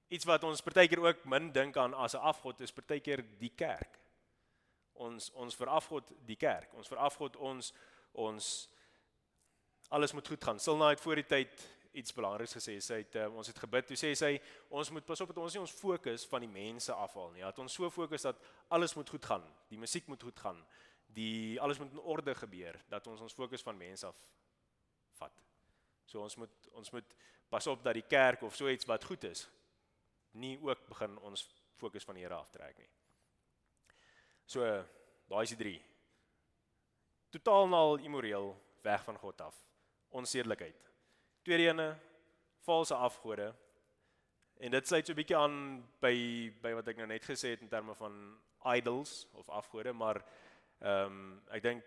Iets 0.09 0.27
wat 0.29 0.45
ons 0.45 0.63
partykeer 0.63 1.01
ook 1.03 1.25
min 1.31 1.51
dink 1.53 1.77
aan 1.77 1.95
as 1.95 2.15
'n 2.15 2.23
afgod 2.23 2.61
is 2.61 2.73
partykeer 2.73 3.25
die 3.39 3.53
kerk. 3.57 3.99
Ons 4.93 5.31
ons 5.31 5.57
verafgod 5.57 6.13
die 6.27 6.37
kerk. 6.37 6.75
Ons 6.75 6.89
verafgod 6.89 7.37
ons 7.37 7.73
ons 8.13 8.69
alles 9.89 10.13
moet 10.13 10.29
goed 10.29 10.45
gaan. 10.45 10.59
Silna 10.59 10.89
het 10.89 11.01
voor 11.01 11.15
die 11.15 11.27
tyd 11.27 11.65
iets 11.95 12.15
belangriks 12.15 12.57
gesê. 12.57 12.79
Sy 12.83 13.01
het 13.05 13.19
uh, 13.21 13.29
ons 13.37 13.47
het 13.51 13.59
gebid. 13.59 13.87
Toe 13.87 13.99
sê 13.99 14.13
sy 14.19 14.33
ons 14.75 14.91
moet 14.95 15.07
pas 15.07 15.21
op 15.21 15.31
dat 15.31 15.39
ons 15.43 15.55
nie 15.55 15.63
ons 15.63 15.77
fokus 15.79 16.27
van 16.31 16.45
die 16.45 16.51
mense 16.51 16.93
afhaal 16.93 17.31
nie. 17.35 17.45
Dat 17.47 17.59
ons 17.63 17.77
so 17.79 17.91
fokus 17.95 18.27
dat 18.27 18.41
alles 18.75 18.97
moet 18.99 19.11
goed 19.15 19.25
gaan. 19.25 19.45
Die 19.71 19.79
musiek 19.79 20.07
moet 20.11 20.23
goed 20.23 20.41
gaan. 20.41 20.59
Die 21.15 21.61
alles 21.63 21.79
moet 21.79 21.93
in 21.95 22.03
orde 22.03 22.35
gebeur 22.35 22.79
dat 22.91 23.07
ons 23.07 23.23
ons 23.23 23.37
fokus 23.37 23.63
van 23.63 23.79
mense 23.79 24.07
af. 24.07 24.19
So 26.05 26.21
ons 26.21 26.37
moet 26.37 26.71
ons 26.73 26.91
moet 26.91 27.15
pas 27.49 27.67
op 27.67 27.83
dat 27.83 27.95
die 27.95 28.09
kerk 28.09 28.43
of 28.43 28.57
so 28.57 28.69
iets 28.69 28.87
wat 28.87 29.05
goed 29.05 29.25
is 29.25 29.49
nie 30.35 30.59
ook 30.63 30.87
begin 30.89 31.19
ons 31.19 31.47
fokus 31.79 32.05
van 32.07 32.19
die 32.19 32.25
Here 32.25 32.37
aftrek 32.37 32.79
nie. 32.79 32.91
So 34.47 34.67
daai 35.31 35.43
is 35.47 35.55
die 35.55 35.61
3. 35.61 35.75
Totaal 37.39 37.69
en 37.69 37.77
al 37.79 37.97
immoreel 38.07 38.53
weg 38.85 39.05
van 39.07 39.19
God 39.19 39.41
af. 39.41 39.57
Onsedelikheid. 40.15 40.91
Tweede 41.43 41.71
ene 41.71 41.89
valse 42.67 42.95
afgode. 42.95 43.53
En 44.63 44.71
dit 44.71 44.87
sluit 44.87 45.07
so 45.07 45.13
'n 45.13 45.17
bietjie 45.17 45.37
aan 45.37 45.57
by 46.01 46.17
by 46.63 46.73
wat 46.75 46.89
ek 46.89 46.97
nou 46.97 47.07
net 47.07 47.25
gesê 47.25 47.55
het 47.55 47.61
in 47.61 47.69
terme 47.69 47.95
van 47.95 48.39
idols 48.77 49.27
of 49.33 49.49
afgode, 49.49 49.93
maar 49.93 50.25
ehm 50.81 51.07
um, 51.07 51.43
ek 51.51 51.63
dink 51.63 51.85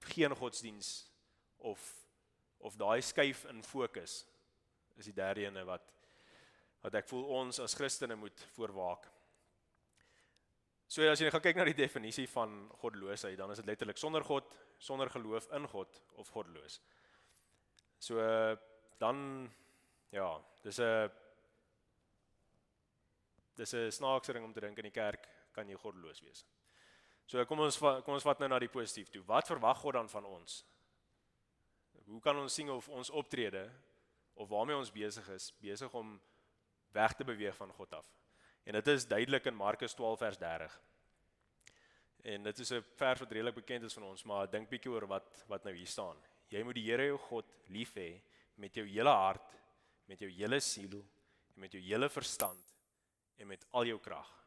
geen 0.00 0.34
godsdiens 0.36 1.10
of 1.56 2.05
of 2.60 2.76
daai 2.76 3.02
skuif 3.02 3.44
in 3.50 3.62
fokus 3.62 4.24
is 4.96 5.04
die 5.10 5.16
derde 5.16 5.46
ene 5.46 5.64
wat 5.68 5.92
wat 6.86 6.94
ek 7.00 7.08
voel 7.10 7.24
ons 7.40 7.58
as 7.58 7.74
Christene 7.74 8.14
moet 8.14 8.42
voorwaak. 8.54 9.08
So 10.86 11.02
as 11.10 11.18
jy 11.18 11.32
gaan 11.34 11.42
kyk 11.42 11.56
na 11.58 11.64
die 11.66 11.74
definisie 11.74 12.28
van 12.30 12.52
goddeloosheid, 12.78 13.34
dan 13.40 13.50
is 13.50 13.58
dit 13.58 13.66
letterlik 13.66 13.98
sonder 13.98 14.22
God, 14.22 14.52
sonder 14.78 15.10
geloof 15.10 15.48
in 15.58 15.66
God 15.72 15.98
of 16.22 16.30
goddeloos. 16.30 16.78
So 17.98 18.22
dan 19.02 19.48
ja, 20.14 20.28
dis 20.62 20.78
'n 20.78 21.10
dis 23.56 23.74
'n 23.74 23.90
snaakse 23.90 24.32
ding 24.32 24.44
om 24.44 24.52
te 24.52 24.60
dink 24.60 24.78
in 24.78 24.84
die 24.84 25.00
kerk 25.00 25.26
kan 25.52 25.68
jy 25.68 25.74
goddeloos 25.74 26.20
wees. 26.20 26.44
So 27.26 27.44
kom 27.44 27.60
ons 27.60 27.78
kom 27.78 28.14
ons 28.14 28.22
vat 28.22 28.38
nou 28.38 28.48
na 28.48 28.58
die 28.58 28.68
positief 28.68 29.10
toe. 29.10 29.22
Wat 29.26 29.48
verwag 29.48 29.78
God 29.78 29.94
dan 29.94 30.08
van 30.08 30.24
ons? 30.24 30.64
Hoe 32.06 32.20
kan 32.22 32.38
ons 32.38 32.54
sien 32.54 32.70
of 32.70 32.88
ons 32.88 33.10
optrede 33.10 33.64
of 34.38 34.48
waarmee 34.48 34.76
ons 34.78 34.92
besig 34.94 35.26
is, 35.34 35.50
besig 35.58 35.94
om 35.94 36.14
weg 36.94 37.14
te 37.18 37.24
beweeg 37.26 37.56
van 37.58 37.72
God 37.74 37.96
af? 37.98 38.06
En 38.66 38.78
dit 38.78 38.88
is 38.92 39.06
duidelik 39.06 39.46
in 39.50 39.56
Markus 39.58 39.94
12 39.94 40.18
vers 40.18 40.38
30. 40.38 40.76
En 42.26 42.42
dit 42.42 42.58
is 42.58 42.72
'n 42.72 42.82
vers 42.94 43.20
wat 43.20 43.32
redelik 43.32 43.54
bekend 43.54 43.84
is 43.84 43.94
van 43.94 44.02
ons, 44.02 44.24
maar 44.24 44.50
dink 44.50 44.68
bietjie 44.68 44.90
oor 44.90 45.06
wat 45.06 45.44
wat 45.48 45.64
nou 45.64 45.74
hier 45.74 45.86
staan. 45.86 46.16
Jy 46.48 46.62
moet 46.62 46.74
die 46.74 46.90
Here 46.90 47.06
jou 47.06 47.18
God 47.18 47.46
lief 47.66 47.94
hê 47.94 48.22
met 48.54 48.74
jou 48.74 48.86
hele 48.86 49.10
hart, 49.10 49.54
met 50.06 50.18
jou 50.18 50.30
hele 50.30 50.60
siel 50.60 51.04
en 51.54 51.60
met 51.60 51.72
jou 51.72 51.82
hele 51.82 52.08
verstand 52.08 52.74
en 53.36 53.46
met 53.46 53.66
al 53.70 53.84
jou 53.84 53.98
krag. 53.98 54.46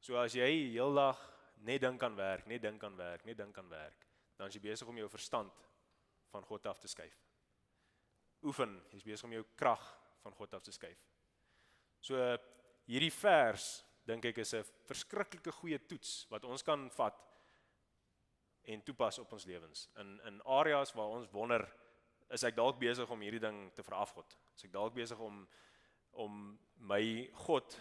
So 0.00 0.16
as 0.16 0.32
jy 0.32 0.72
heeldag 0.72 1.18
net 1.56 1.80
dink 1.80 2.02
aan 2.02 2.16
werk, 2.16 2.46
net 2.46 2.62
dink 2.62 2.84
aan 2.84 2.96
werk, 2.96 3.24
net 3.24 3.36
dink 3.36 3.58
aan 3.58 3.68
werk, 3.68 4.06
dan 4.36 4.46
is 4.46 4.54
jy 4.54 4.60
besig 4.60 4.88
om 4.88 4.96
jou 4.96 5.08
verstand 5.08 5.69
van 6.30 6.44
God 6.46 6.66
af 6.66 6.80
te 6.80 6.88
skuif. 6.88 7.16
Oefen, 8.42 8.78
jy's 8.92 9.04
besig 9.04 9.26
om 9.28 9.34
jou 9.36 9.44
krag 9.56 9.82
van 10.22 10.34
God 10.36 10.54
af 10.54 10.64
te 10.64 10.72
skuif. 10.72 11.00
So 12.00 12.16
hierdie 12.88 13.12
vers 13.12 13.84
dink 14.08 14.24
ek 14.24 14.38
is 14.38 14.54
'n 14.54 14.64
verskriklike 14.88 15.52
goeie 15.52 15.78
toets 15.78 16.26
wat 16.30 16.44
ons 16.44 16.62
kan 16.62 16.88
vat 16.90 17.26
en 18.64 18.82
toepas 18.82 19.18
op 19.18 19.32
ons 19.32 19.44
lewens. 19.44 19.88
In 19.96 20.20
in 20.24 20.42
areas 20.42 20.92
waar 20.92 21.08
ons 21.08 21.30
wonder 21.32 21.68
is 22.30 22.44
ek 22.44 22.56
dalk 22.56 22.78
besig 22.78 23.10
om 23.10 23.20
hierdie 23.20 23.40
ding 23.40 23.72
te 23.74 23.82
verafgod. 23.82 24.36
Is 24.56 24.64
ek 24.64 24.72
dalk 24.72 24.94
besig 24.94 25.18
om 25.18 25.48
om 26.12 26.58
my 26.74 27.30
God 27.46 27.76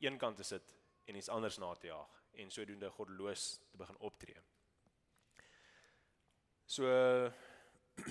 eenkant 0.00 0.36
te 0.36 0.44
sit 0.44 0.76
en 1.06 1.16
iets 1.16 1.28
anders 1.28 1.58
na 1.58 1.74
te 1.74 1.86
jaag 1.86 2.16
en 2.32 2.50
sodoende 2.50 2.90
goddeloos 2.90 3.58
te 3.70 3.76
begin 3.76 3.96
optree. 3.98 4.42
So 6.70 6.86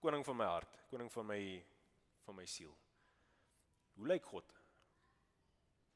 koning 0.00 0.24
van 0.24 0.36
my 0.38 0.46
hart, 0.48 0.78
koning 0.88 1.10
van 1.12 1.26
my 1.28 1.40
van 2.24 2.38
my 2.38 2.46
siel. 2.48 2.72
Hoe 3.98 4.06
lyk 4.08 4.24
God? 4.24 4.46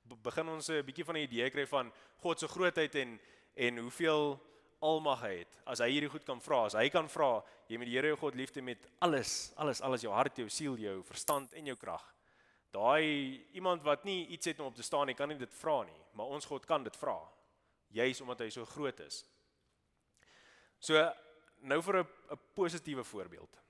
Begin 0.04 0.50
ons 0.52 0.68
'n 0.68 0.84
bietjie 0.84 1.06
van 1.08 1.16
'n 1.16 1.24
idee 1.24 1.48
kry 1.50 1.64
van 1.66 1.92
God 2.20 2.38
se 2.38 2.48
grootheid 2.48 2.94
en 2.94 3.20
en 3.56 3.78
hoeveel 3.78 4.40
almag 4.80 5.20
hy 5.20 5.34
het. 5.38 5.56
As 5.64 5.78
hy 5.80 5.88
hierdie 5.88 6.10
goed 6.12 6.24
kan 6.24 6.40
vra, 6.40 6.64
as 6.66 6.76
hy 6.76 6.90
kan 6.90 7.08
vra, 7.08 7.42
jy 7.68 7.78
moet 7.78 7.86
die 7.86 7.96
Here 7.96 8.08
jou 8.08 8.16
God 8.16 8.34
liefde 8.34 8.60
met 8.60 8.86
alles, 8.98 9.54
alles, 9.56 9.80
alles 9.80 10.02
jou 10.02 10.12
hart, 10.12 10.36
jou 10.36 10.48
siel, 10.48 10.76
jou 10.76 11.02
verstand 11.02 11.54
en 11.54 11.66
jou 11.66 11.76
krag. 11.76 12.04
Daai 12.70 13.40
iemand 13.54 13.82
wat 13.82 14.04
nie 14.04 14.26
iets 14.26 14.46
het 14.46 14.60
om 14.60 14.66
op 14.66 14.74
te 14.74 14.82
staan 14.82 15.06
nie, 15.06 15.14
kan 15.14 15.28
nie 15.28 15.38
dit 15.38 15.54
vra 15.54 15.84
nie, 15.84 16.02
maar 16.12 16.26
ons 16.26 16.44
God 16.44 16.66
kan 16.66 16.84
dit 16.84 16.96
vra. 16.96 17.16
Juis 17.88 18.20
omdat 18.20 18.40
hy 18.40 18.50
so 18.50 18.64
groot 18.64 19.00
is. 19.00 19.24
So 20.84 21.00
nou 21.64 21.80
vir 21.82 22.02
'n 22.02 22.08
'n 22.32 22.40
positiewe 22.54 23.04
voorbeeld. 23.04 23.60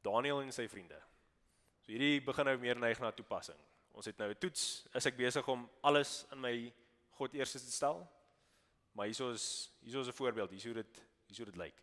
Daniel 0.00 0.40
en 0.40 0.52
sy 0.52 0.68
vriende. 0.68 1.00
So 1.80 1.92
hierdie 1.92 2.24
begin 2.24 2.44
nou 2.44 2.56
meer 2.58 2.78
neig 2.78 3.00
na 3.00 3.10
toepassing. 3.10 3.58
Ons 3.92 4.06
het 4.06 4.18
nou 4.18 4.30
'n 4.30 4.38
toets, 4.38 4.86
is 4.94 5.06
ek 5.06 5.16
besig 5.16 5.48
om 5.48 5.70
alles 5.82 6.26
in 6.32 6.40
my 6.40 6.72
God 7.10 7.34
eers 7.34 7.52
te 7.52 7.58
stel? 7.58 8.08
Maar 8.92 9.06
hieso 9.06 9.30
is 9.30 9.70
hieso 9.80 10.00
is 10.00 10.08
'n 10.08 10.12
voorbeeld, 10.12 10.50
hieso 10.50 10.72
dit 10.72 11.02
hieso 11.26 11.44
dit 11.44 11.56
lyk. 11.56 11.74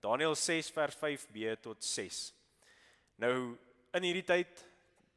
Daniël 0.00 0.34
6 0.34 0.70
vers 0.70 0.96
5b 0.96 1.56
tot 1.60 1.84
6. 1.84 2.32
Nou 3.16 3.58
in 3.92 4.02
hierdie 4.02 4.24
tyd 4.24 4.66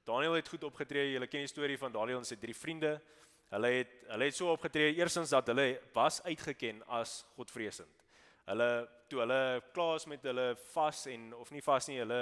Daniel 0.03 0.33
het 0.33 0.49
goed 0.49 0.63
opgetree. 0.63 1.11
Julle 1.11 1.27
ken 1.27 1.39
die 1.39 1.47
storie 1.47 1.77
van 1.77 1.91
Daniel 1.91 2.17
en 2.17 2.25
sy 2.25 2.35
drie 2.35 2.55
vriende. 2.55 3.01
Hulle 3.49 3.67
het 3.67 3.91
hulle 4.07 4.25
het 4.25 4.35
so 4.35 4.51
opgetree 4.51 4.95
eersins 4.95 5.29
dat 5.29 5.47
hulle 5.47 5.81
was 5.93 6.21
uitgeken 6.23 6.87
as 6.87 7.25
godvreesend. 7.35 8.02
Hulle 8.49 8.69
toe 9.09 9.21
hulle 9.23 9.41
klaar 9.73 9.95
is 9.99 10.07
met 10.11 10.25
hulle 10.27 10.47
vas 10.73 11.05
en 11.11 11.29
of 11.37 11.51
nie 11.51 11.63
vas 11.63 11.87
nie, 11.87 11.99
hulle 12.01 12.21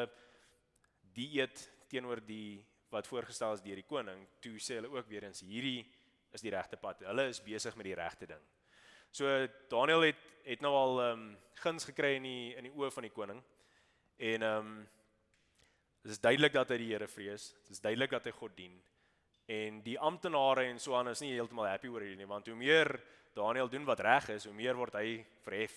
dieet 1.16 1.64
teenoor 1.92 2.22
die 2.26 2.62
wat 2.92 3.08
voorgestel 3.08 3.56
is 3.56 3.64
deur 3.64 3.80
die 3.80 3.88
koning, 3.88 4.26
toe 4.44 4.60
sê 4.60 4.78
hulle 4.80 4.92
ook 4.92 5.08
weer 5.10 5.26
eens 5.28 5.44
hierdie 5.48 5.86
is 6.36 6.44
die 6.44 6.52
regte 6.52 6.78
pad. 6.80 7.04
Hulle 7.08 7.30
is 7.32 7.42
besig 7.44 7.76
met 7.80 7.88
die 7.88 7.96
regte 7.98 8.28
ding. 8.28 8.44
So 9.12 9.28
Daniel 9.72 10.12
het 10.12 10.28
het 10.42 10.64
nou 10.64 10.72
al 10.74 11.00
ehm 11.02 11.20
um, 11.20 11.26
guns 11.62 11.86
gekry 11.86 12.16
in 12.18 12.24
die 12.26 12.56
in 12.58 12.66
die 12.66 12.74
oë 12.74 12.90
van 12.96 13.06
die 13.06 13.14
koning. 13.14 13.42
En 14.18 14.46
ehm 14.48 14.72
um, 14.72 14.88
dit 16.02 16.12
is 16.12 16.22
duidelik 16.22 16.54
dat 16.54 16.72
hy 16.74 16.78
die 16.82 16.92
Here 16.94 17.08
vrees. 17.08 17.52
Dit 17.68 17.78
is 17.78 17.84
duidelik 17.84 18.12
dat 18.12 18.26
hy 18.26 18.32
God 18.32 18.56
dien. 18.58 18.80
En 19.46 19.82
die 19.84 20.00
amptenare 20.00 20.66
en 20.70 20.80
so 20.80 20.96
aan 20.96 21.12
is 21.12 21.22
nie 21.22 21.34
heeltemal 21.34 21.68
happy 21.68 21.92
oor 21.92 22.02
hierdie 22.02 22.18
nie, 22.18 22.30
want 22.30 22.48
hoe 22.48 22.56
meer 22.56 22.90
Daniel 23.36 23.70
doen 23.70 23.86
wat 23.86 24.00
reg 24.00 24.30
is, 24.30 24.46
hoe 24.46 24.56
meer 24.56 24.76
word 24.76 24.96
hy 24.98 25.22
verhef. 25.46 25.76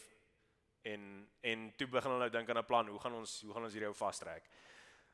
En 0.85 1.05
en 1.41 1.69
toe 1.77 1.87
begin 1.89 2.13
hulle 2.13 2.27
nou 2.27 2.33
dink 2.33 2.51
aan 2.51 2.59
'n 2.59 2.65
plan, 2.69 2.89
hoe 2.89 3.01
gaan 3.01 3.15
ons 3.15 3.41
hoe 3.43 3.53
gaan 3.53 3.65
ons 3.65 3.73
hierdie 3.73 3.89
ou 3.89 3.97
vastrek? 3.97 4.49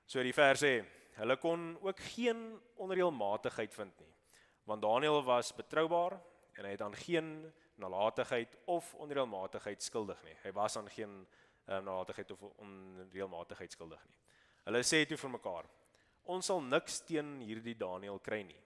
So 0.07 0.23
die 0.23 0.35
vers 0.35 0.63
sê, 0.63 0.85
hulle 1.15 1.37
kon 1.37 1.79
ook 1.81 2.01
geen 2.15 2.61
onreëlmatigheid 2.77 3.75
vind 3.75 4.01
nie, 4.01 4.15
want 4.65 4.83
Daniel 4.83 5.23
was 5.23 5.53
betroubaar 5.55 6.21
en 6.59 6.65
hy 6.65 6.71
het 6.71 6.83
aan 6.83 6.95
geen 6.95 7.53
nalatigheid 7.75 8.57
of 8.65 8.95
onreëlmatigheid 8.95 9.83
skuldig 9.83 10.23
nie. 10.23 10.37
Hy 10.43 10.53
was 10.53 10.77
aan 10.77 10.91
geen 10.91 11.13
um, 11.67 11.85
nalatigheid 11.85 12.31
of 12.31 12.43
onreëlmatigheid 12.43 13.73
skuldig 13.73 14.03
nie. 14.09 14.19
Hulle 14.65 14.83
sê 14.85 15.05
toe 15.07 15.17
vir 15.17 15.31
mekaar: 15.31 15.69
Ons 16.25 16.47
sal 16.47 16.61
niks 16.61 17.01
teen 17.09 17.39
hierdie 17.41 17.77
Daniël 17.79 18.19
kry 18.19 18.43
nie, 18.43 18.61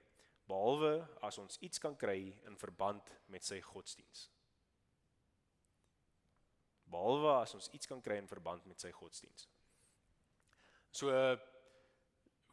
behalwe 0.48 0.96
as 1.22 1.38
ons 1.38 1.58
iets 1.60 1.78
kan 1.78 1.96
kry 1.96 2.34
in 2.48 2.56
verband 2.56 3.12
met 3.28 3.44
sy 3.44 3.60
godsdiens. 3.60 4.28
Behalwe 6.90 7.32
as 7.40 7.54
ons 7.56 7.70
iets 7.72 7.88
kan 7.90 8.02
kry 8.04 8.18
in 8.20 8.28
verband 8.30 8.66
met 8.66 8.80
sy 8.80 8.90
godsdiens. 8.94 9.48
So 10.94 11.10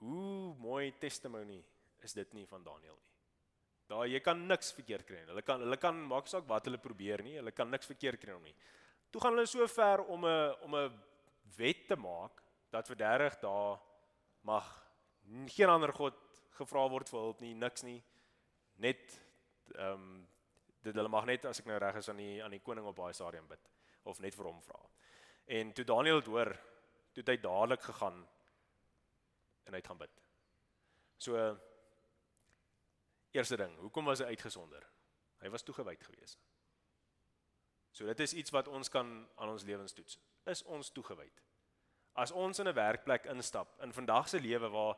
hoe 0.01 0.55
mooi 0.57 0.91
testimony 0.99 1.59
is 2.01 2.13
dit 2.17 2.33
nie 2.33 2.47
van 2.49 2.63
Daniël 2.65 2.97
nie. 2.97 3.09
Daar 3.91 4.07
jy 4.07 4.21
kan 4.23 4.39
niks 4.47 4.71
verkeerd 4.73 5.05
kry 5.05 5.19
nie. 5.19 5.29
Hulle 5.33 5.43
kan 5.45 5.61
hulle 5.61 5.77
kan 5.77 5.97
maak 6.09 6.29
saak 6.31 6.47
wat 6.49 6.69
hulle 6.69 6.79
probeer 6.81 7.23
nie, 7.25 7.35
hulle 7.37 7.53
kan 7.53 7.69
niks 7.69 7.89
verkeerd 7.89 8.21
kry 8.21 8.37
nie. 8.41 8.55
Toe 9.11 9.21
gaan 9.21 9.35
hulle 9.35 9.49
so 9.49 9.67
ver 9.67 10.05
om 10.07 10.25
'n 10.25 10.55
om 10.65 10.75
'n 10.75 11.01
wet 11.57 11.87
te 11.87 11.95
maak 11.95 12.41
dat 12.71 12.87
vir 12.87 12.95
30 12.95 13.39
dae 13.41 13.79
mag 14.43 14.65
geen 15.47 15.69
ander 15.69 15.93
god 15.93 16.15
gevra 16.57 16.89
word 16.89 17.09
vir 17.09 17.19
hulp 17.19 17.41
nie, 17.41 17.53
niks 17.53 17.83
nie. 17.83 18.01
Net 18.77 19.19
ehm 19.75 19.93
um, 19.93 20.27
dit 20.81 20.95
hulle 20.95 21.09
mag 21.09 21.25
net 21.25 21.45
as 21.45 21.59
ek 21.59 21.65
nou 21.65 21.77
reg 21.77 21.95
is 21.95 22.09
aan 22.09 22.17
die 22.17 22.43
aan 22.43 22.51
die 22.51 22.63
koning 22.65 22.85
op 22.85 22.95
daai 22.95 23.13
stadium 23.13 23.47
bid 23.47 23.69
of 24.03 24.19
net 24.19 24.35
vir 24.35 24.45
hom 24.45 24.61
vra. 24.61 24.79
En 25.45 25.73
toe 25.73 25.85
Daniel 25.85 26.19
dit 26.19 26.29
hoor, 26.31 26.51
toe 27.11 27.23
het 27.23 27.33
hy 27.33 27.37
dadelik 27.43 27.81
gegaan 27.81 28.21
en 29.65 29.73
hy 29.73 29.79
het 29.79 29.87
gaan 29.87 30.01
bid. 30.01 30.23
So 31.17 31.37
eerste 33.31 33.57
ding, 33.57 33.75
hoekom 33.79 34.05
was 34.05 34.23
hy 34.23 34.31
uitgesonder? 34.33 34.83
Hy 35.41 35.49
was 35.49 35.63
toegewyd 35.63 36.03
geweest. 36.03 36.39
So 37.91 38.07
dit 38.07 38.19
is 38.19 38.33
iets 38.33 38.53
wat 38.55 38.67
ons 38.71 38.89
kan 38.89 39.09
aan 39.35 39.49
ons 39.49 39.65
lewens 39.67 39.93
toets. 39.93 40.17
Is 40.49 40.63
ons 40.63 40.91
toegewyd? 40.95 41.41
As 42.13 42.31
ons 42.31 42.59
in 42.59 42.67
'n 42.67 42.75
werkplek 42.75 43.25
instap 43.25 43.81
in 43.81 43.93
vandag 43.93 44.29
se 44.29 44.39
lewe 44.39 44.69
waar 44.69 44.95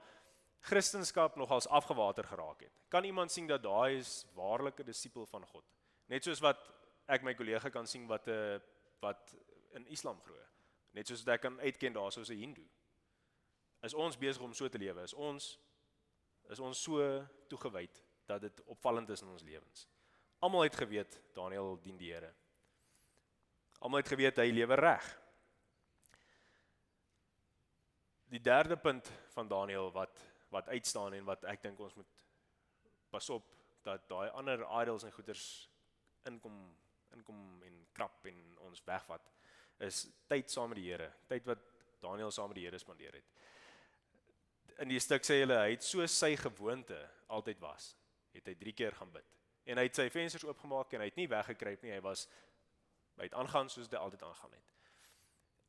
Christendom 0.63 1.31
nogals 1.35 1.67
afgewater 1.67 2.23
geraak 2.23 2.61
het. 2.61 2.71
Kan 2.87 3.03
iemand 3.03 3.31
sien 3.31 3.47
dat 3.47 3.63
daai 3.63 3.97
is 3.97 4.25
waarlik 4.33 4.79
'n 4.79 4.85
disipel 4.85 5.25
van 5.25 5.45
God? 5.45 5.63
Net 6.07 6.23
soos 6.23 6.39
wat 6.39 6.57
ek 7.07 7.23
my 7.23 7.33
kollega 7.33 7.69
kan 7.69 7.87
sien 7.87 8.07
wat 8.07 8.27
'n 8.27 8.61
wat 9.03 9.35
in 9.77 9.85
Islam 9.91 10.21
glo. 10.23 10.39
Net 10.93 11.09
soos 11.09 11.25
ek 11.27 11.43
kan 11.45 11.59
uitken 11.59 11.95
daar 11.95 12.11
soos 12.11 12.31
'n 12.31 12.39
Hindoe. 12.39 12.69
Is 13.83 13.93
ons 13.93 14.17
besig 14.17 14.41
om 14.41 14.53
so 14.53 14.69
te 14.69 14.79
lewe? 14.79 15.03
Is 15.03 15.13
ons 15.13 15.59
is 16.51 16.59
ons 16.59 16.83
so 16.83 16.99
toegewyd 17.47 18.03
dat 18.25 18.41
dit 18.41 18.63
opvallend 18.65 19.09
is 19.09 19.21
in 19.21 19.27
ons 19.27 19.43
lewens? 19.43 19.87
Almal 20.39 20.63
het 20.67 20.75
geweet 20.75 21.21
Daniel 21.33 21.79
dien 21.81 21.97
die 21.97 22.11
Here. 22.13 22.33
Almal 23.79 24.03
het 24.03 24.07
geweet 24.07 24.37
hy 24.37 24.51
lewe 24.51 24.75
reg. 24.75 25.07
Die 28.31 28.41
derde 28.41 28.77
punt 28.77 29.11
van 29.33 29.47
Daniel 29.47 29.91
wat 29.91 30.19
wat 30.53 30.67
uitstaan 30.69 31.13
en 31.13 31.25
wat 31.25 31.43
ek 31.49 31.63
dink 31.63 31.79
ons 31.79 31.95
moet 31.97 32.25
pas 33.09 33.29
op 33.29 33.47
dat 33.83 34.05
daai 34.09 34.29
ander 34.29 34.61
idols 34.81 35.03
en 35.03 35.11
goeders 35.11 35.45
inkom 36.29 36.59
inkom 37.13 37.63
en 37.63 37.79
krap 37.93 38.25
en 38.25 38.41
ons 38.67 38.83
wegvat 38.85 39.31
is 39.83 40.05
tyd 40.29 40.51
saam 40.51 40.71
met 40.71 40.79
die 40.79 40.89
Here. 40.91 41.09
Tyd 41.27 41.45
wat 41.49 41.63
Daniel 42.03 42.31
saam 42.31 42.51
met 42.51 42.59
die 42.59 42.65
Here 42.67 42.79
spandeer 42.79 43.17
het. 43.19 43.29
In 44.81 44.89
die 44.89 45.01
stuk 45.01 45.25
sê 45.25 45.41
hulle 45.41 45.59
hy 45.59 45.73
het 45.75 45.85
so 45.85 46.05
sy 46.09 46.33
gewoonte 46.39 46.97
altyd 47.33 47.59
was. 47.61 47.93
Het 48.33 48.47
hy 48.49 48.55
3 48.59 48.75
keer 48.77 48.97
gaan 48.97 49.11
bid. 49.13 49.27
En 49.69 49.79
hy 49.79 49.87
het 49.87 49.97
sy 49.97 50.09
vensters 50.11 50.45
oopgemaak 50.47 50.93
en 50.93 51.03
hy 51.03 51.09
het 51.11 51.19
nie 51.19 51.29
weggekruip 51.31 51.83
nie. 51.85 51.93
Hy 51.95 52.03
was 52.03 52.27
hy 53.19 53.27
het 53.27 53.35
aangaan 53.37 53.69
soos 53.69 53.89
dit 53.89 53.99
altyd 53.99 54.23
aangaan 54.25 54.55
het. 54.55 54.71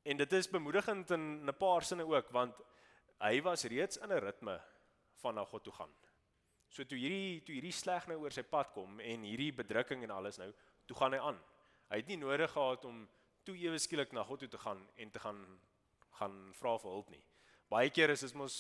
En 0.05 0.21
dit 0.21 0.33
is 0.33 0.49
bemoedigend 0.51 1.11
in 1.11 1.45
'n 1.49 1.57
paar 1.59 1.85
sinne 1.85 2.07
ook 2.07 2.31
want 2.31 2.57
hy 3.21 3.41
was 3.43 3.65
reeds 3.65 3.97
in 3.97 4.13
'n 4.13 4.25
ritme 4.25 4.61
van 5.23 5.35
na 5.35 5.45
God 5.45 5.65
toe 5.65 5.73
gaan. 5.73 5.93
So 6.69 6.85
toe 6.85 6.99
hierdie 6.99 7.43
toe 7.47 7.55
hierdie 7.55 7.73
sleg 7.73 8.07
nou 8.07 8.19
oor 8.19 8.33
sy 8.33 8.43
pad 8.43 8.73
kom 8.73 9.01
en 9.01 9.23
hierdie 9.23 9.53
bedrukking 9.53 10.03
en 10.03 10.11
alles 10.11 10.39
nou, 10.39 10.53
toe 10.87 10.97
gaan 10.97 11.17
hy 11.17 11.21
aan. 11.21 11.39
Hy 11.91 12.01
het 12.01 12.11
nie 12.11 12.19
nodig 12.21 12.51
gehad 12.53 12.85
om 12.89 13.05
toe 13.45 13.57
ewe 13.61 13.79
skielik 13.79 14.13
na 14.13 14.25
God 14.25 14.45
toe 14.45 14.49
te 14.49 14.59
gaan 14.59 14.81
en 14.97 15.11
te 15.11 15.23
gaan 15.23 15.45
gaan 16.15 16.37
vra 16.55 16.77
vir 16.79 16.93
hulp 16.95 17.11
nie. 17.11 17.23
Baie 17.71 17.91
keer 17.91 18.13
is 18.15 18.23
dit 18.23 18.35
mos 18.39 18.57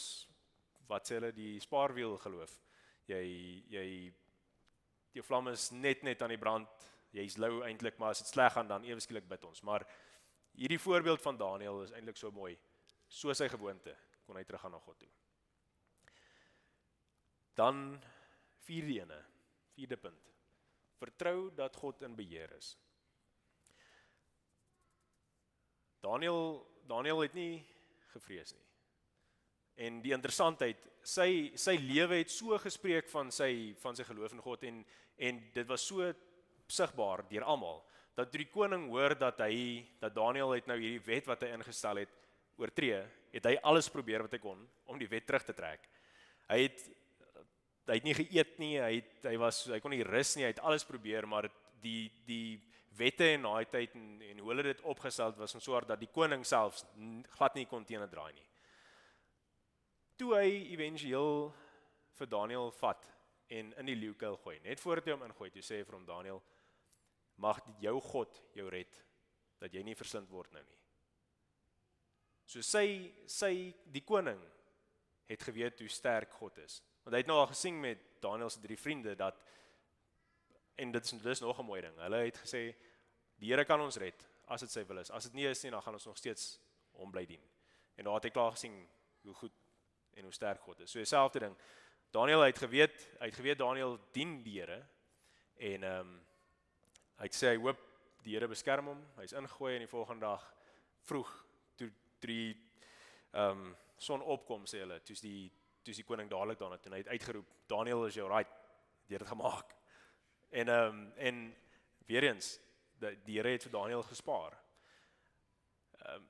wat 0.90 1.06
sê 1.06 1.18
hulle 1.18 1.30
die 1.36 1.54
spaarwiel 1.62 2.16
geloof. 2.22 2.52
Jy 3.06 3.22
jy 3.70 3.86
die 5.14 5.22
vlam 5.22 5.52
is 5.52 5.70
net 5.72 6.02
net 6.02 6.22
aan 6.22 6.34
die 6.34 6.40
brand. 6.40 6.88
Jy's 7.14 7.38
lou 7.38 7.62
eintlik, 7.62 7.98
maar 8.02 8.10
as 8.10 8.24
dit 8.24 8.32
sleg 8.32 8.52
gaan 8.56 8.68
dan 8.68 8.84
ewe 8.88 9.02
skielik 9.02 9.28
bid 9.30 9.44
ons. 9.46 9.62
Maar 9.62 9.86
hierdie 10.58 10.80
voorbeeld 10.82 11.22
van 11.22 11.38
Daniël 11.38 11.84
is 11.84 11.94
eintlik 11.94 12.18
so 12.18 12.34
mooi. 12.34 12.56
So 13.06 13.32
sy 13.38 13.46
gewoonte 13.52 13.94
kon 14.26 14.40
hy 14.40 14.42
teruggaan 14.48 14.74
na 14.74 14.82
God 14.82 14.98
toe. 14.98 15.10
Dan 17.54 17.84
vierde 18.66 18.98
ene, 19.04 19.20
vierde 19.76 19.98
punt. 20.00 20.33
Vertrou 21.04 21.50
dat 21.56 21.76
God 21.76 22.02
in 22.06 22.16
beheer 22.16 22.52
is. 22.56 22.74
Daniel 26.04 26.64
Daniel 26.88 27.22
het 27.24 27.34
nie 27.36 27.64
gevrees 28.12 28.52
nie. 28.52 28.66
En 29.86 30.02
die 30.04 30.12
interessantheid, 30.14 30.80
sy 31.04 31.52
sy 31.60 31.74
lewe 31.80 32.20
het 32.20 32.32
so 32.32 32.56
gespreek 32.60 33.08
van 33.12 33.32
sy 33.34 33.74
van 33.82 33.96
sy 33.96 34.06
geloof 34.08 34.36
in 34.36 34.44
God 34.44 34.64
en 34.68 34.84
en 35.16 35.40
dit 35.54 35.68
was 35.70 35.84
so 35.86 36.12
sigbaar 36.68 37.22
deur 37.30 37.44
almal 37.46 37.84
dat 38.18 38.32
die 38.34 38.46
koning 38.50 38.88
hoor 38.90 39.14
dat 39.18 39.40
hy 39.42 39.84
dat 40.02 40.14
Daniel 40.14 40.54
het 40.54 40.68
nou 40.70 40.76
hierdie 40.78 41.02
wet 41.06 41.26
wat 41.26 41.42
hy 41.42 41.50
ingestel 41.54 42.00
het 42.02 42.12
oortree, 42.60 43.00
het 43.34 43.46
hy 43.50 43.56
alles 43.66 43.90
probeer 43.90 44.22
wat 44.26 44.36
hy 44.36 44.40
kon 44.42 44.60
om 44.90 44.98
die 45.00 45.10
wet 45.10 45.26
terug 45.26 45.46
te 45.46 45.56
trek. 45.56 45.88
Hy 46.46 46.60
het 46.68 46.84
hy 47.88 47.98
het 47.98 48.06
nie 48.06 48.16
geëet 48.16 48.54
nie, 48.62 48.74
hy 48.80 48.92
het 48.96 49.28
hy 49.28 49.34
was 49.40 49.64
hy 49.68 49.80
kon 49.82 49.92
nie 49.92 50.04
rus 50.06 50.34
nie, 50.36 50.46
hy 50.46 50.54
het 50.54 50.62
alles 50.64 50.86
probeer, 50.88 51.28
maar 51.28 51.50
die 51.84 52.08
die 52.28 52.60
wette 52.96 53.26
in 53.34 53.44
daai 53.44 53.66
tyd 53.70 53.94
en, 53.98 54.20
en 54.22 54.40
hoe 54.40 54.50
hulle 54.52 54.66
dit 54.68 54.82
opgestel 54.86 55.32
het 55.32 55.40
was 55.40 55.56
so 55.58 55.74
hard 55.74 55.90
dat 55.90 56.00
die 56.00 56.10
koning 56.14 56.44
selfs 56.46 56.84
glad 57.34 57.58
nie 57.58 57.66
kon 57.66 57.84
teenoor 57.84 58.10
draai 58.10 58.32
nie. 58.32 58.46
Toe 60.16 60.36
hy 60.38 60.48
éventueel 60.76 61.50
vir 62.14 62.30
Daniel 62.30 62.70
vat 62.78 63.02
en 63.50 63.72
in 63.82 63.90
die 63.90 63.98
leeukuil 63.98 64.38
gooi, 64.44 64.60
net 64.62 64.80
voordat 64.80 65.10
hy 65.10 65.16
hom 65.16 65.26
ingooi, 65.26 65.50
toe 65.50 65.62
sê 65.62 65.80
hy 65.80 65.88
vir 65.88 65.98
hom 65.98 66.06
Daniel, 66.06 66.40
mag 67.42 67.58
jou 67.82 67.98
God 68.12 68.38
jou 68.54 68.68
red 68.70 69.02
dat 69.60 69.74
jy 69.74 69.82
nie 69.82 69.98
versind 69.98 70.30
word 70.30 70.54
nou 70.54 70.62
nie. 70.62 70.80
So 72.46 72.62
sy 72.62 73.10
sy 73.30 73.72
die 73.90 74.04
koning 74.06 74.40
het 75.30 75.42
geweet 75.42 75.80
hoe 75.80 75.90
sterk 75.90 76.34
God 76.38 76.60
is. 76.62 76.78
Want 77.04 77.16
hy 77.16 77.20
het 77.20 77.28
nou 77.28 77.38
al 77.38 77.50
gesien 77.52 77.80
met 77.80 78.00
Daniël 78.24 78.50
se 78.50 78.60
drie 78.60 78.78
vriende 78.80 79.14
dat 79.16 79.40
en 80.74 80.92
dit 80.92 81.04
is 81.04 81.10
dis 81.22 81.40
nog 81.40 81.58
'n 81.58 81.64
mooi 81.64 81.80
ding. 81.80 81.96
Hulle 81.96 82.16
het 82.16 82.38
gesê 82.38 82.74
die 83.36 83.50
Here 83.50 83.64
kan 83.64 83.80
ons 83.80 83.96
red 83.96 84.28
as 84.46 84.60
dit 84.60 84.70
sy 84.70 84.84
wil 84.86 84.98
is. 84.98 85.10
As 85.10 85.24
dit 85.24 85.32
nie 85.32 85.46
is 85.46 85.62
nie, 85.62 85.70
dan 85.70 85.82
gaan 85.82 85.94
ons 85.94 86.04
nog 86.04 86.16
steeds 86.16 86.60
hom 86.92 87.10
bly 87.10 87.26
dien. 87.26 87.42
En 87.94 88.04
daar 88.04 88.14
het 88.14 88.24
hy 88.24 88.30
klaar 88.30 88.50
gesien 88.50 88.88
hoe 89.22 89.34
goed 89.34 89.52
en 90.14 90.22
hoe 90.22 90.32
sterk 90.32 90.60
God 90.60 90.80
is. 90.80 90.90
So 90.90 90.98
dieselfde 90.98 91.38
ding. 91.38 91.56
Daniël 92.10 92.40
het 92.40 92.58
geweet, 92.58 93.08
hy 93.18 93.26
het 93.26 93.34
geweet 93.34 93.58
Daniël 93.58 93.98
dien 94.12 94.42
die 94.42 94.60
Here 94.60 94.86
en 95.56 95.82
ehm 95.82 96.00
um, 96.00 96.20
hy 97.14 97.28
het 97.28 97.34
sê 97.34 97.52
hy 97.54 97.58
hoop 97.62 97.78
die 98.22 98.34
Here 98.34 98.48
beskerm 98.48 98.86
hom. 98.86 99.02
Hy's 99.16 99.32
ingegooi 99.32 99.74
in 99.74 99.84
die 99.84 99.90
volgende 99.90 100.26
dag 100.26 100.54
vroeg 101.04 101.30
toe 101.76 101.92
drie 102.18 102.54
ehm 103.32 103.50
um, 103.50 103.76
son 103.98 104.22
opkom 104.22 104.66
sê 104.66 104.82
hulle, 104.82 104.98
toe's 105.06 105.22
die 105.22 105.52
toe's 105.84 106.00
die 106.00 106.06
koning 106.08 106.30
dadelik 106.30 106.58
daarna 106.58 106.78
toe 106.78 106.90
en 106.90 106.96
hy 106.98 107.02
het 107.04 107.12
uitgeroep, 107.14 107.54
Daniel 107.70 108.06
is 108.08 108.16
jy 108.18 108.26
right? 108.28 108.50
Jy 109.08 109.18
het 109.18 109.24
dit 109.24 109.32
gemaak. 109.32 109.74
En 110.50 110.68
ehm 110.68 111.00
um, 111.00 111.12
en 111.16 111.40
weer 112.08 112.28
eens, 112.30 112.58
die, 113.00 113.16
die 113.24 113.38
Here 113.38 113.54
het 113.56 113.66
vir 113.66 113.72
Daniel 113.72 114.02
gespaar. 114.02 114.56
Ehm 115.98 116.14
um, 116.14 116.28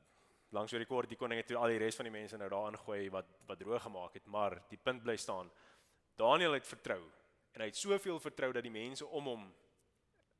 langs 0.54 0.70
die 0.70 0.78
rekord 0.78 1.10
die 1.10 1.18
koning 1.18 1.40
het 1.40 1.48
toe 1.50 1.58
al 1.58 1.72
die 1.72 1.80
res 1.82 1.96
van 1.98 2.06
die 2.06 2.14
mense 2.14 2.38
nou 2.38 2.48
daar 2.48 2.70
ingooi 2.70 3.08
wat 3.10 3.30
wat 3.48 3.58
droog 3.58 3.82
gemaak 3.82 4.14
het, 4.14 4.26
maar 4.26 4.60
die 4.70 4.78
punt 4.78 5.02
bly 5.02 5.16
staan. 5.16 5.50
Daniel 6.16 6.54
het 6.54 6.66
vertrou 6.66 7.00
en 7.52 7.62
hy 7.62 7.66
het 7.70 7.78
soveel 7.78 8.20
vertrou 8.22 8.52
dat 8.52 8.62
die 8.62 8.74
mense 8.74 9.06
om 9.06 9.26
hom 9.30 9.48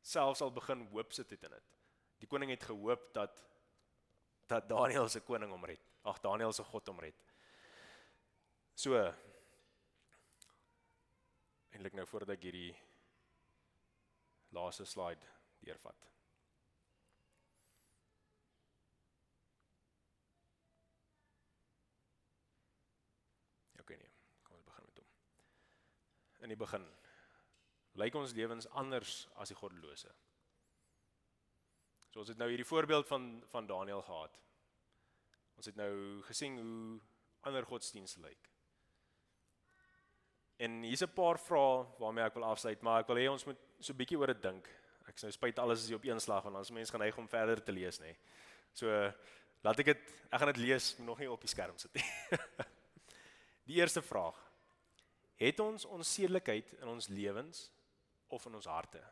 selfs 0.05 0.43
al 0.45 0.53
begin 0.55 0.87
hoop 0.93 1.13
sit 1.13 1.31
het 1.31 1.43
in 1.43 1.57
dit. 1.57 1.75
Die 2.23 2.29
koning 2.31 2.51
het 2.51 2.63
gehoop 2.63 3.11
dat 3.15 3.43
dat 4.47 4.69
Daniel 4.69 5.09
se 5.09 5.21
koning 5.21 5.51
hom 5.51 5.65
red. 5.65 5.81
Ag 6.05 6.21
Daniel 6.21 6.53
se 6.53 6.63
God 6.65 6.89
hom 6.89 7.01
red. 7.01 7.17
So 8.75 8.99
eintlik 11.75 11.95
nou 11.95 12.07
voordat 12.11 12.35
ek 12.35 12.47
hierdie 12.49 12.73
laaste 14.55 14.87
slide 14.87 15.27
deurvat. 15.63 16.07
Ja, 23.75 23.83
okay 23.83 23.99
nee. 23.99 24.11
Kom 24.43 24.59
ons 24.59 24.67
begin 24.67 24.87
met 24.91 25.03
hom. 25.03 25.11
In 26.43 26.55
die 26.55 26.61
begin 26.61 26.87
lyk 28.03 28.19
ons 28.19 28.35
lewens 28.35 28.67
anders 28.75 29.21
as 29.39 29.55
die 29.55 29.59
goddelose. 29.59 30.11
So 32.11 32.23
ons 32.23 32.31
het 32.35 32.43
nou 32.43 32.51
hierdie 32.51 32.67
voorbeeld 32.67 33.07
van 33.11 33.31
van 33.55 33.71
Daniël 33.71 34.03
gehad. 34.03 34.43
Ons 35.55 35.71
het 35.71 35.79
nou 35.79 35.95
gesien 36.27 36.59
hoe 36.59 36.99
ander 37.47 37.67
godsdienste 37.67 38.21
lyk. 38.21 38.54
En 40.57 40.83
hier's 40.83 41.03
'n 41.03 41.15
paar 41.15 41.39
vrae 41.39 41.87
waarmee 41.99 42.25
ek 42.25 42.35
wil 42.35 42.45
afsluit, 42.45 42.83
maar 42.83 43.01
ek 43.01 43.07
wil 43.07 43.17
hê 43.17 43.31
ons 43.31 43.45
moet 43.45 43.59
so 43.81 43.93
'n 43.93 43.97
bietjie 43.97 44.19
oor 44.19 44.27
dit 44.27 44.43
dink. 44.43 44.69
Ek 45.09 45.19
sou 45.19 45.31
spyt 45.31 45.59
alles 45.59 45.83
as 45.83 45.89
jy 45.89 45.95
op 45.95 46.05
een 46.05 46.21
slag 46.21 46.43
want 46.43 46.67
se 46.67 46.73
mense 46.73 46.93
gaan 46.93 47.01
hy 47.01 47.13
om 47.17 47.29
verder 47.29 47.63
te 47.63 47.73
lees, 47.73 47.99
nê. 48.01 48.17
So 48.73 48.87
laat 49.63 49.79
ek 49.79 49.87
dit 49.87 49.99
ek 50.33 50.39
gaan 50.39 50.53
dit 50.53 50.63
lees, 50.67 50.99
nog 50.99 51.19
nie 51.19 51.31
op 51.31 51.41
die 51.41 51.49
skerm 51.49 51.79
sit 51.79 51.95
nie. 51.95 52.05
die 53.69 53.77
eerste 53.77 54.03
vraag. 54.03 54.39
Het 55.37 55.61
ons 55.61 55.85
onsedelikheid 55.85 56.73
in 56.81 56.89
ons 56.89 57.09
lewens 57.09 57.71
of 58.29 58.47
in 58.47 58.55
ons 58.55 58.67
harte? 58.67 59.03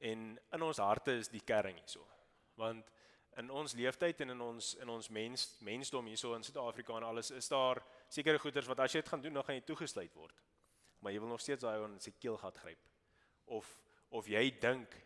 En 0.00 0.38
in 0.52 0.62
ons 0.62 0.78
harte 0.78 1.12
is 1.12 1.28
die 1.28 1.44
kern 1.44 1.76
hierso. 1.76 2.06
Want 2.54 2.90
in 3.36 3.50
ons 3.50 3.74
leeftyd 3.76 4.20
en 4.20 4.30
in 4.30 4.40
ons 4.40 4.74
in 4.80 4.88
ons 4.88 5.08
mens 5.08 5.46
mensdom 5.60 6.06
hierso 6.06 6.34
in 6.34 6.44
Suid-Afrika 6.44 6.96
en 6.96 7.06
alles 7.08 7.30
is 7.30 7.48
daar 7.48 7.82
sekere 8.10 8.40
goeders 8.42 8.68
wat 8.70 8.82
as 8.84 8.94
jy 8.94 9.02
dit 9.02 9.10
gaan 9.12 9.22
doen 9.22 9.38
dan 9.38 9.46
gaan 9.46 9.58
jy 9.58 9.64
toegesluit 9.68 10.14
word. 10.18 10.42
Maar 11.00 11.14
jy 11.14 11.22
wil 11.22 11.32
nog 11.32 11.42
steeds 11.42 11.64
daai 11.64 11.78
ou 11.78 11.86
in 11.88 12.00
sy 12.02 12.12
keelgat 12.18 12.58
gryp. 12.62 12.82
Of 13.46 13.70
of 14.10 14.26
jy 14.28 14.42
dink 14.60 14.96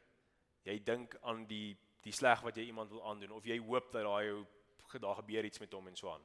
jy 0.65 0.79
dink 0.81 1.17
aan 1.23 1.45
die 1.49 1.77
die 2.05 2.13
sleg 2.13 2.43
wat 2.45 2.57
jy 2.57 2.67
iemand 2.69 2.93
wil 2.93 3.05
aandoen 3.09 3.33
of 3.37 3.47
jy 3.49 3.59
hoop 3.61 3.93
dat 3.93 4.05
daai 4.09 4.33
ou 4.33 4.45
daar 4.95 5.17
gebeur 5.19 5.45
iets 5.45 5.59
met 5.59 5.73
hom 5.75 5.89
en 5.91 5.97
so 5.97 6.13
aan. 6.13 6.23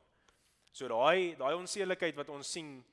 So 0.71 0.87
daai 0.87 1.35
daai 1.39 1.55
onsedelikheid 1.57 2.15
wat 2.19 2.29
ons 2.29 2.51
sien 2.51 2.83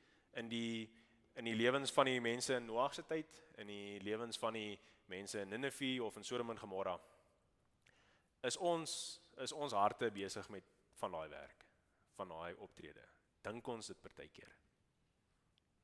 in 0.40 0.48
die 0.48 0.88
in 1.36 1.44
die 1.44 1.54
lewens 1.54 1.92
van 1.92 2.08
die 2.08 2.20
mense 2.20 2.54
in 2.56 2.64
Noag 2.64 2.94
se 2.96 3.02
tyd, 3.04 3.42
in 3.60 3.68
die 3.68 3.98
lewens 4.00 4.38
van 4.40 4.56
die 4.56 4.78
mense 5.12 5.42
in 5.42 5.52
Ninive 5.52 5.98
of 6.04 6.16
in 6.16 6.24
Sodom 6.24 6.50
en 6.50 6.58
Gomorra 6.58 6.96
is 8.46 8.56
ons 8.56 9.20
is 9.42 9.52
ons 9.52 9.74
harte 9.76 10.08
besig 10.10 10.48
met 10.48 10.64
van 10.96 11.12
daai 11.12 11.28
werk, 11.28 11.66
van 12.16 12.30
daai 12.32 12.54
optrede. 12.64 13.04
Dink 13.46 13.68
ons 13.70 13.92
dit 13.92 14.02
partykeer. 14.02 14.54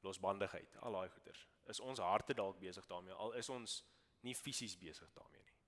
Losbandigheid, 0.02 0.76
al 0.82 0.98
daai 0.98 1.10
goeters. 1.14 1.46
Is 1.70 1.80
ons 1.80 2.02
harte 2.02 2.34
dalk 2.34 2.58
besig 2.58 2.86
daarmee 2.90 3.14
al 3.14 3.36
is 3.38 3.50
ons 3.54 3.82
nie 4.26 4.34
fisies 4.34 4.74
besig 4.78 5.10
daarmee 5.14 5.42
nie. 5.42 5.58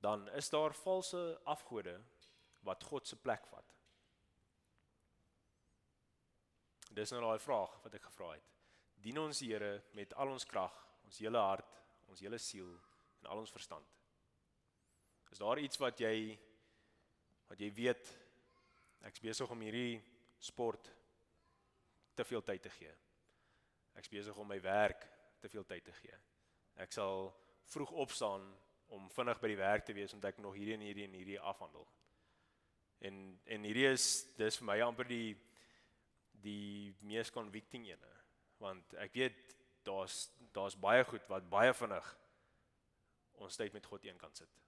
Dan 0.00 0.28
is 0.38 0.48
daar 0.50 0.74
valse 0.74 1.40
afgode 1.44 1.98
wat 2.66 2.84
God 2.84 3.06
se 3.06 3.18
plek 3.20 3.46
vat. 3.50 3.74
Dis 6.90 7.12
nou 7.14 7.20
daai 7.22 7.42
vraag 7.42 7.74
wat 7.84 7.94
ek 7.98 8.06
gevra 8.08 8.32
het. 8.32 8.46
Dien 9.00 9.18
ons 9.20 9.38
die 9.42 9.50
Here 9.52 9.76
met 9.96 10.14
al 10.14 10.32
ons 10.32 10.46
krag, 10.48 10.74
ons 11.04 11.20
hele 11.22 11.40
hart, 11.40 11.76
ons 12.10 12.22
hele 12.24 12.38
siel 12.38 12.70
en 13.20 13.30
al 13.30 13.42
ons 13.42 13.52
verstand. 13.54 13.86
Is 15.30 15.38
daar 15.38 15.60
iets 15.62 15.78
wat 15.78 16.00
jy 16.02 16.14
wat 17.50 17.60
jy 17.62 17.70
weet 17.74 18.10
ek's 19.08 19.22
besig 19.22 19.50
om 19.50 19.62
hierdie 19.64 20.00
sport 20.40 20.90
te 22.14 22.24
veel 22.24 22.42
tyd 22.44 22.62
te 22.62 22.72
gee. 22.74 22.92
Ek's 23.98 24.12
besig 24.12 24.36
om 24.36 24.48
my 24.48 24.60
werk 24.62 25.06
te 25.40 25.48
veel 25.48 25.64
tyd 25.64 25.84
te 25.84 25.94
gee. 26.00 26.16
Ek 26.80 26.92
sal 26.92 27.30
vroeg 27.70 27.92
opstaan 28.04 28.44
om 28.90 29.08
vinnig 29.14 29.40
by 29.40 29.50
die 29.52 29.60
werk 29.60 29.86
te 29.86 29.94
wees 29.96 30.14
omdat 30.16 30.34
ek 30.34 30.42
nog 30.42 30.56
hierdie 30.58 30.76
en 30.76 30.84
hierdie 30.84 31.06
en 31.06 31.16
hierdie 31.16 31.40
afhandel. 31.52 31.86
En 33.06 33.20
en 33.46 33.64
hierdie 33.64 33.88
is 33.88 34.08
dis 34.36 34.60
vir 34.60 34.68
my 34.72 34.80
amper 34.84 35.08
die 35.08 35.36
die 36.40 36.94
mees 37.04 37.32
convicting 37.32 37.86
ene 37.88 38.16
want 38.60 38.94
ek 39.00 39.14
weet 39.16 39.54
daar's 39.84 40.28
daar's 40.52 40.76
baie 40.76 41.04
goed 41.08 41.24
wat 41.32 41.48
baie 41.52 41.72
vinnig 41.76 42.08
ons 43.40 43.56
tyd 43.56 43.72
met 43.72 43.86
God 43.86 44.04
eenkant 44.04 44.36
sit. 44.36 44.60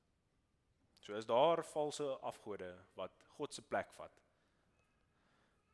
So 1.03 1.16
is 1.18 1.27
daar 1.27 1.64
valse 1.73 2.07
afgode 2.23 2.71
wat 2.95 3.25
God 3.37 3.55
se 3.55 3.62
plek 3.62 3.90
vat. 3.99 4.22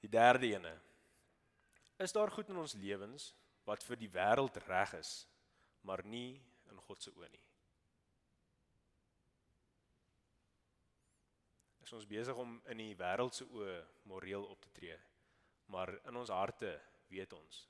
Die 0.05 0.11
derde 0.11 0.47
ene. 0.53 0.75
Is 1.99 2.15
daar 2.15 2.31
goed 2.31 2.49
in 2.53 2.61
ons 2.61 2.77
lewens 2.79 3.33
wat 3.67 3.83
vir 3.85 4.01
die 4.01 4.11
wêreld 4.13 4.57
reg 4.69 4.95
is, 5.01 5.27
maar 5.83 6.05
nie 6.07 6.39
in 6.71 6.83
God 6.87 7.03
se 7.03 7.13
oë 7.13 7.31
nie? 7.33 7.45
Is 11.83 11.97
ons 11.97 12.07
besig 12.09 12.37
om 12.37 12.59
in 12.69 12.85
die 12.85 12.95
wêreld 12.97 13.35
se 13.35 13.49
oë 13.49 13.81
moreel 14.09 14.45
op 14.45 14.61
te 14.63 14.71
tree, 14.77 14.97
maar 15.73 15.97
in 16.05 16.17
ons 16.21 16.33
harte 16.33 16.77
weet 17.09 17.33
ons 17.33 17.67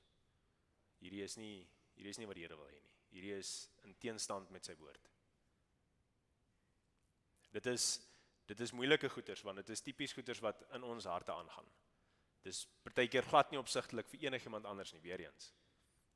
hierdie 1.03 1.23
is 1.23 1.37
nie 1.39 1.63
hierdie 1.97 2.13
is 2.13 2.19
nie 2.19 2.27
wat 2.29 2.37
die 2.39 2.45
Here 2.45 2.57
wil 2.59 2.69
hê 2.69 2.79
nie. 2.79 2.95
Hierdie 3.15 3.35
is 3.39 3.53
in 3.87 3.95
teenstand 3.99 4.51
met 4.53 4.67
sy 4.67 4.75
woord. 4.79 5.09
Dit 7.55 7.67
is 7.71 7.97
dit 8.49 8.61
is 8.65 8.73
moeilike 8.73 9.09
goeters 9.13 9.43
want 9.45 9.61
dit 9.61 9.75
is 9.75 9.83
tipies 9.85 10.15
goeters 10.15 10.41
wat 10.45 10.63
in 10.77 10.85
ons 10.87 11.07
harte 11.09 11.33
aangaan. 11.33 11.67
Dis 12.43 12.65
partykeer 12.83 13.25
glad 13.27 13.51
nie 13.51 13.59
opsigtelik 13.59 14.07
vir 14.07 14.27
enigiemand 14.29 14.65
anders 14.65 14.93
nie 14.93 15.01
weer 15.03 15.21
eens. 15.25 15.53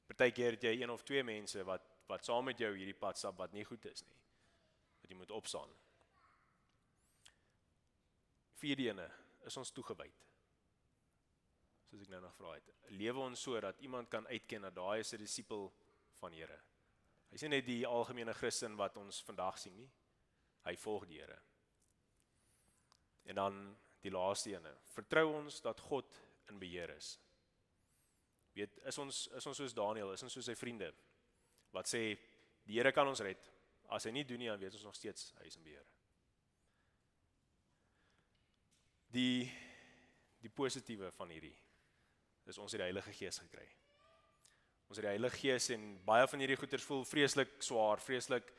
Partykeer 0.07 0.57
het 0.57 0.63
jy 0.63 0.73
een 0.81 0.91
of 0.93 1.03
twee 1.03 1.23
mense 1.23 1.63
wat 1.67 1.89
wat 2.11 2.25
saam 2.27 2.45
met 2.45 2.59
jou 2.59 2.69
hierdie 2.75 2.97
pad 2.99 3.17
stap 3.17 3.37
wat 3.39 3.53
nie 3.55 3.63
goed 3.63 3.85
is 3.85 4.03
nie. 4.03 4.17
Wat 5.01 5.11
jy 5.11 5.15
moet 5.17 5.31
opstaan. 5.31 5.71
Vierde 8.59 8.89
ene 8.89 9.07
is 9.47 9.57
ons 9.57 9.71
toegewyd. 9.71 10.19
Soos 11.89 12.03
ek 12.03 12.11
nou 12.11 12.19
nog 12.25 12.35
vra 12.35 12.53
het. 12.57 12.69
Lewe 12.91 13.23
ons 13.23 13.41
so 13.47 13.59
dat 13.63 13.79
iemand 13.87 14.11
kan 14.11 14.27
uitken 14.27 14.67
dat 14.67 14.75
daai 14.75 14.99
is 14.99 15.13
'n 15.13 15.23
disipel 15.23 15.71
van 16.19 16.33
Here. 16.33 16.59
Hy 17.31 17.37
sien 17.37 17.49
net 17.49 17.65
die 17.65 17.87
algemene 17.87 18.33
Christen 18.33 18.75
wat 18.75 18.97
ons 18.97 19.23
vandag 19.23 19.57
sien 19.57 19.75
nie. 19.75 19.89
Hy 20.65 20.75
volg 20.77 21.05
die 21.05 21.19
Here. 21.19 21.39
En 23.23 23.35
dan 23.35 23.77
die 24.03 24.11
laaste 24.11 24.51
ene. 24.53 24.73
Vertrou 24.93 25.29
ons 25.39 25.61
dat 25.63 25.79
God 25.87 26.19
in 26.51 26.59
beheer 26.59 26.91
is. 26.97 27.15
Weet, 28.53 28.77
is 28.85 28.99
ons 29.01 29.25
is 29.39 29.49
ons 29.49 29.59
soos 29.63 29.75
Daniël, 29.75 30.13
is 30.13 30.23
ons 30.25 30.33
soos 30.37 30.45
sy 30.49 30.55
vriende 30.57 30.91
wat 31.73 31.89
sê 31.89 32.03
die 32.67 32.77
Here 32.77 32.91
kan 32.93 33.07
ons 33.09 33.23
red. 33.25 33.41
As 33.91 34.05
hy 34.07 34.13
nie 34.13 34.25
doen 34.27 34.39
nie, 34.39 34.49
dan 34.51 34.59
weet 34.61 34.75
ons 34.77 34.85
nog 34.87 34.95
steeds 34.95 35.31
hy 35.39 35.47
is 35.49 35.57
in 35.57 35.65
beheer. 35.65 35.87
Die 39.13 39.49
die 40.43 40.51
positiewe 40.51 41.07
van 41.15 41.29
hierdie 41.31 41.55
is 42.51 42.57
ons 42.59 42.73
het 42.75 42.81
die 42.81 42.89
Heilige 42.89 43.13
Gees 43.15 43.39
gekry. 43.39 43.65
Ons 44.91 44.99
het 44.99 45.05
die 45.05 45.13
Heilige 45.13 45.39
Gees 45.39 45.69
en 45.71 45.85
baie 46.05 46.27
van 46.27 46.43
hierdie 46.43 46.59
goeters 46.59 46.83
voel 46.83 47.05
vreeslik 47.07 47.55
swaar, 47.63 48.03
vreeslik 48.03 48.51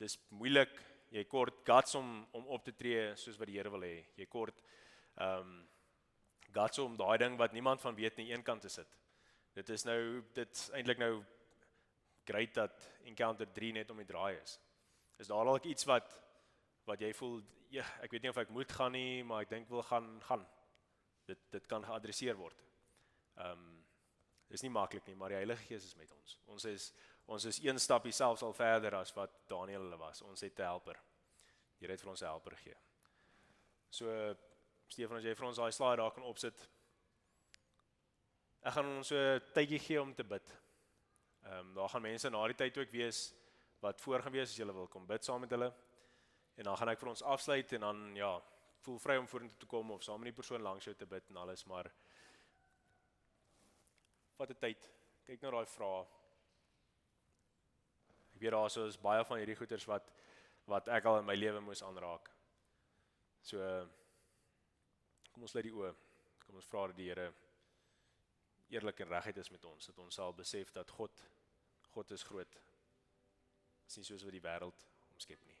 dis 0.00 0.18
moeilik 0.36 0.74
jy 1.10 1.24
kort 1.26 1.64
guts 1.66 1.96
om 1.98 2.10
om 2.36 2.52
op 2.54 2.64
te 2.66 2.74
tree 2.76 3.08
soos 3.18 3.38
wat 3.40 3.50
die 3.50 3.56
Here 3.58 3.72
wil 3.72 3.86
hê. 3.86 3.96
Jy 4.20 4.28
kort 4.30 4.60
ehm 5.20 5.50
um, 5.50 5.58
guts 6.50 6.78
om 6.82 6.96
daai 6.98 7.18
ding 7.22 7.36
wat 7.38 7.52
niemand 7.54 7.80
van 7.80 7.94
weet 7.94 8.16
nie 8.18 8.32
eenkant 8.32 8.64
te 8.64 8.68
sit. 8.68 8.96
Dit 9.54 9.68
is 9.68 9.84
nou 9.86 10.22
dit 10.34 10.62
eintlik 10.74 10.98
nou 10.98 11.12
great 12.26 12.54
dat 12.54 12.88
encounter 13.04 13.52
3 13.52 13.72
net 13.72 13.90
om 13.90 14.00
die 14.02 14.06
draai 14.06 14.40
is. 14.40 14.58
Is 15.18 15.30
daar 15.30 15.44
dalk 15.44 15.64
iets 15.64 15.84
wat 15.84 16.16
wat 16.88 17.00
jy 17.00 17.12
voel 17.14 17.38
ja, 17.70 17.84
ek 18.02 18.10
weet 18.10 18.24
nie 18.24 18.32
of 18.32 18.40
ek 18.42 18.50
moet 18.50 18.72
gaan 18.74 18.92
nie, 18.96 19.22
maar 19.22 19.44
ek 19.44 19.52
dink 19.52 19.68
wil 19.70 19.84
gaan 19.86 20.08
gaan. 20.26 20.42
Dit 21.28 21.42
dit 21.54 21.66
kan 21.70 21.84
geadresseer 21.86 22.38
word. 22.38 22.66
Ehm 23.36 23.52
um, 23.52 23.76
dis 24.50 24.64
nie 24.66 24.72
maklik 24.74 25.06
nie, 25.06 25.14
maar 25.14 25.30
die 25.30 25.38
Heilige 25.38 25.62
Gees 25.68 25.84
is 25.86 25.94
met 25.94 26.10
ons. 26.10 26.38
Ons 26.50 26.64
is 26.66 26.92
ons 27.30 27.44
is 27.46 27.60
een 27.62 27.78
stapie 27.78 28.12
selfs 28.12 28.42
al 28.42 28.54
verder 28.56 28.96
as 28.98 29.12
wat 29.14 29.36
Daniël 29.46 29.84
hulle 29.84 29.98
was. 30.00 30.22
Ons 30.26 30.40
het 30.40 30.58
'n 30.58 30.66
helper. 30.72 30.98
Die 31.78 31.86
Here 31.86 31.92
het 31.92 32.02
vir 32.02 32.10
ons 32.10 32.22
'n 32.22 32.26
helper 32.26 32.56
gegee. 32.56 32.76
So 33.90 34.34
Stefan 34.90 35.20
as 35.20 35.24
jy 35.24 35.34
vir 35.38 35.46
ons 35.46 35.58
daai 35.60 35.70
slide 35.70 36.00
daar 36.00 36.14
kan 36.14 36.24
opsit. 36.26 36.64
Ek 38.66 38.74
gaan 38.74 38.88
ons 38.96 39.08
so 39.08 39.16
'n 39.16 39.40
tydjie 39.54 39.78
gee 39.78 40.00
om 40.02 40.14
te 40.14 40.24
bid. 40.24 40.50
Ehm 41.44 41.58
um, 41.58 41.74
daar 41.74 41.88
gaan 41.88 42.02
mense 42.02 42.30
na 42.30 42.46
die 42.46 42.58
tyd 42.58 42.78
ook 42.78 42.90
wees 42.90 43.32
wat 43.80 44.00
voor 44.00 44.22
gaan 44.22 44.32
wees 44.32 44.50
as 44.50 44.56
jy 44.58 44.66
wil 44.66 44.88
kom 44.88 45.06
bid 45.06 45.24
saam 45.24 45.40
met 45.40 45.50
hulle. 45.50 45.72
En 46.56 46.64
dan 46.64 46.76
gaan 46.76 46.88
ek 46.88 46.98
vir 46.98 47.08
ons 47.08 47.22
afsluit 47.22 47.72
en 47.72 47.80
dan 47.80 48.16
ja, 48.16 48.42
voel 48.84 48.98
vry 48.98 49.16
om 49.16 49.28
vorentoe 49.28 49.58
te 49.58 49.66
kom 49.66 49.90
of 49.90 50.02
saam 50.02 50.20
met 50.20 50.32
die 50.32 50.40
persoon 50.42 50.62
langs 50.62 50.84
jou 50.84 50.94
te 50.94 51.06
bid 51.06 51.30
en 51.30 51.36
alles, 51.36 51.64
maar 51.64 51.90
vat 54.36 54.50
'n 54.50 54.58
tyd. 54.58 54.90
Kyk 55.24 55.40
nou 55.42 55.52
daai 55.52 55.66
vrae. 55.66 56.06
Ek 58.34 58.40
weet 58.40 58.50
daar 58.50 58.86
is 58.86 59.00
baie 59.00 59.24
van 59.24 59.38
hierdie 59.38 59.56
goeters 59.56 59.86
wat 59.86 60.12
wat 60.66 60.88
ek 60.88 61.04
al 61.04 61.18
in 61.18 61.24
my 61.24 61.34
lewe 61.34 61.60
moes 61.60 61.82
aanraak. 61.82 62.30
So 63.42 63.58
kom 65.40 65.46
ons 65.48 65.54
lê 65.56 65.62
die 65.64 65.72
oë. 65.72 65.90
Kom 66.44 66.58
ons 66.60 66.66
vra 66.68 66.82
dat 66.90 66.98
die 66.98 67.06
Here 67.08 67.30
eerlik 68.76 68.98
en 69.00 69.08
reguit 69.08 69.38
is 69.40 69.48
met 69.48 69.64
ons, 69.64 69.86
dat 69.88 70.02
ons 70.04 70.18
sal 70.20 70.36
besef 70.36 70.68
dat 70.76 70.92
God 70.98 71.22
God 71.94 72.12
is 72.12 72.22
groot. 72.28 72.58
Dis 73.86 73.96
nie 73.96 74.04
soos 74.06 74.26
wat 74.26 74.36
die 74.36 74.44
wêreld 74.44 74.84
omskep 75.08 75.48
nie. 75.48 75.59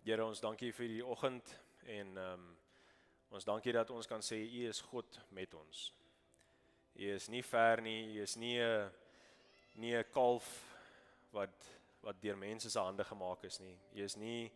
Here 0.00 0.24
ons 0.24 0.40
dankie 0.40 0.70
vir 0.72 0.88
die 0.88 1.02
oggend 1.04 1.50
en 1.84 2.14
ehm 2.16 2.40
um, 2.40 2.44
ons 3.36 3.44
dankie 3.44 3.72
dat 3.76 3.90
ons 3.92 4.06
kan 4.08 4.22
sê 4.24 4.38
U 4.40 4.62
is 4.66 4.80
God 4.88 5.18
met 5.36 5.52
ons. 5.54 5.82
U 6.96 7.10
is 7.14 7.28
nie 7.28 7.42
ver 7.44 7.82
nie, 7.84 8.16
U 8.16 8.22
is 8.22 8.36
nie 8.40 8.56
'n 8.58 8.88
nie 9.76 9.92
'n 9.94 10.04
kalf 10.10 10.48
wat 11.32 11.68
wat 12.00 12.22
deur 12.22 12.36
mense 12.36 12.70
se 12.70 12.80
hande 12.80 13.04
gemaak 13.04 13.44
is 13.44 13.60
nie. 13.60 13.76
U 13.94 14.04
is 14.04 14.16
nie 14.16 14.50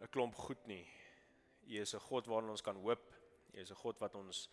'n 0.00 0.08
klomp 0.08 0.34
goed 0.34 0.66
nie. 0.66 0.86
U 1.66 1.80
is 1.80 1.94
'n 1.94 2.06
God 2.08 2.26
waarna 2.26 2.50
ons 2.50 2.62
kan 2.62 2.76
hoop. 2.76 3.12
U 3.52 3.60
is 3.60 3.70
'n 3.70 3.82
God 3.82 3.98
wat 3.98 4.14
ons 4.14 4.48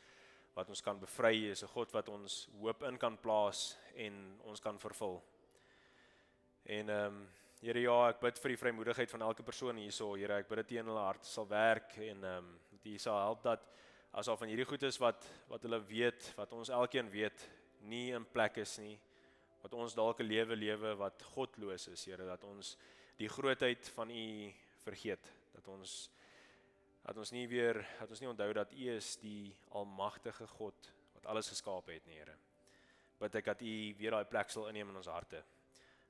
wat 0.55 0.69
ons 0.69 0.81
kan 0.81 0.99
bevry. 0.99 1.35
U 1.35 1.51
is 1.51 1.63
'n 1.63 1.67
God 1.67 1.91
wat 1.91 2.09
ons 2.09 2.49
hoop 2.59 2.83
in 2.83 2.97
kan 2.97 3.17
plaas 3.17 3.77
en 3.95 4.41
ons 4.43 4.59
kan 4.59 4.79
vervul. 4.79 5.23
En 6.65 6.89
ehm 6.89 7.05
um, 7.05 7.42
Here 7.63 7.79
ja, 7.79 8.09
ek 8.11 8.17
bid 8.19 8.39
vir 8.43 8.51
die 8.51 8.57
vrymoedigheid 8.59 9.11
van 9.13 9.21
elke 9.23 9.43
persoon 9.47 9.77
hierso. 9.79 10.09
Here, 10.19 10.35
ek 10.41 10.49
bid 10.49 10.59
dat 10.59 10.71
U 10.73 10.77
in 10.81 10.89
hulle 10.89 11.03
harte 11.05 11.29
sal 11.29 11.45
werk 11.47 11.93
en 11.95 12.25
ehm 12.27 12.41
um, 12.41 12.49
dat 12.73 12.89
U 12.91 12.95
sal 12.99 13.19
help 13.21 13.45
dat 13.45 13.63
as 14.19 14.27
al 14.27 14.35
van 14.41 14.51
hierdie 14.51 14.65
goed 14.67 14.83
is 14.83 14.99
wat 14.99 15.23
wat 15.47 15.63
hulle 15.63 15.79
weet, 15.87 16.27
wat 16.35 16.51
ons 16.57 16.73
elkeen 16.75 17.07
weet, 17.13 17.45
nie 17.87 18.09
in 18.17 18.27
plek 18.35 18.59
is 18.65 18.75
nie. 18.83 18.97
Wat 19.63 19.79
ons 19.79 19.95
dalk 19.95 20.19
'n 20.19 20.27
lewe 20.27 20.59
lewe 20.59 20.93
wat 21.05 21.23
godloos 21.37 21.87
is, 21.87 22.03
Here, 22.03 22.27
dat 22.27 22.43
ons 22.43 22.75
die 23.15 23.31
grootheid 23.31 23.87
van 23.95 24.11
U 24.11 24.51
vergeet. 24.83 25.31
Dat 25.55 25.67
ons 25.71 26.11
dat 27.07 27.17
ons 27.17 27.31
nie 27.31 27.47
weer 27.47 27.79
dat 27.99 28.09
ons 28.09 28.19
nie 28.19 28.29
onthou 28.29 28.53
dat 28.53 28.73
U 28.73 28.89
is 28.91 29.15
die 29.23 29.55
almagtige 29.71 30.47
God 30.59 30.91
wat 31.13 31.25
alles 31.31 31.47
geskaap 31.47 31.87
het, 31.87 32.05
nie, 32.07 32.19
Here. 32.19 32.35
Bid 33.19 33.35
ek 33.35 33.45
dat 33.45 33.61
U 33.61 33.95
weer 33.95 34.11
daai 34.11 34.25
plek 34.25 34.49
sal 34.49 34.67
inneem 34.67 34.89
in 34.89 34.99
ons 34.99 35.07
harte. 35.07 35.45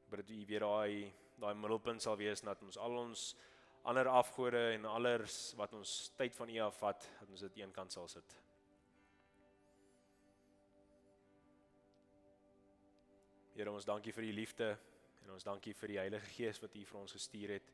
Bid 0.10 0.26
dat 0.26 0.30
U 0.30 0.46
weer 0.46 0.66
daai 0.66 1.14
daai 1.44 1.58
middelpunt 1.60 2.04
sal 2.04 2.16
wees 2.20 2.44
dat 2.46 2.62
ons 2.64 2.80
al 2.80 2.96
ons 3.02 3.34
ander 3.84 4.08
afgode 4.08 4.62
en 4.78 4.86
alles 4.88 5.52
wat 5.60 5.74
ons 5.76 5.94
tyd 6.16 6.36
van 6.38 6.50
U 6.50 6.60
afvat, 6.70 7.04
dat 7.20 7.30
ons 7.30 7.44
dit 7.44 7.60
eenkant 7.60 7.92
sal 7.92 8.08
sit. 8.08 8.38
Here 13.54 13.72
ons 13.72 13.86
dankie 13.86 14.14
vir 14.16 14.30
U 14.30 14.32
liefde 14.40 14.70
en 15.24 15.36
ons 15.36 15.46
dankie 15.46 15.76
vir 15.78 15.92
die 15.92 16.00
Heilige 16.00 16.32
Gees 16.38 16.62
wat 16.64 16.76
U 16.80 16.86
vir 16.88 17.02
ons 17.02 17.16
gestuur 17.18 17.58
het. 17.58 17.74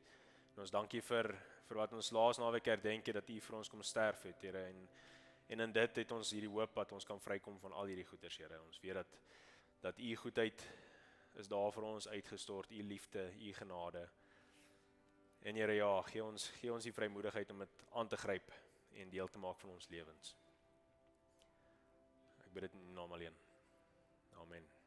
En 0.54 0.64
ons 0.66 0.74
dankie 0.74 1.00
vir 1.06 1.30
vir 1.70 1.78
wat 1.78 1.94
ons 1.94 2.10
laas 2.12 2.42
naweek 2.42 2.66
herdenk 2.72 3.06
het 3.06 3.20
dat 3.20 3.30
U 3.30 3.38
vir 3.46 3.56
ons 3.60 3.70
kom 3.70 3.86
sterf 3.86 4.26
het, 4.26 4.42
Here 4.42 4.66
en 4.72 4.84
en 5.50 5.64
in 5.64 5.72
dit 5.74 5.96
het 5.98 6.12
ons 6.14 6.28
hierdie 6.30 6.50
hoop 6.50 6.76
dat 6.78 6.92
ons 6.94 7.04
kan 7.06 7.18
vrykom 7.18 7.56
van 7.58 7.72
al 7.74 7.88
hierdie 7.90 8.06
goeters, 8.06 8.36
Here. 8.38 8.60
Ons 8.66 8.78
weet 8.82 8.98
dat 9.00 9.16
dat 9.80 9.98
U 9.98 10.16
goedheid 10.16 10.62
is 11.38 11.48
daar 11.48 11.72
vir 11.72 11.82
ons 11.82 12.08
uitgestort, 12.08 12.70
u 12.70 12.82
liefde, 12.82 13.32
u 13.40 13.52
genade. 13.52 14.08
En 15.42 15.54
Here 15.54 15.72
ja, 15.72 16.02
gee 16.02 16.24
ons 16.24 16.48
gee 16.60 16.72
ons 16.72 16.84
die 16.84 16.92
vrymoedigheid 16.92 17.50
om 17.50 17.58
dit 17.58 17.84
aan 17.90 18.08
te 18.08 18.16
gryp 18.16 18.52
en 18.92 19.10
deel 19.10 19.28
te 19.28 19.38
maak 19.38 19.60
van 19.60 19.70
ons 19.70 19.88
lewens. 19.88 20.34
Ek 22.44 22.52
bid 22.52 22.68
dit 22.68 22.76
in 22.80 22.92
naam 22.92 23.12
alleen. 23.12 23.36
Amen. 24.42 24.79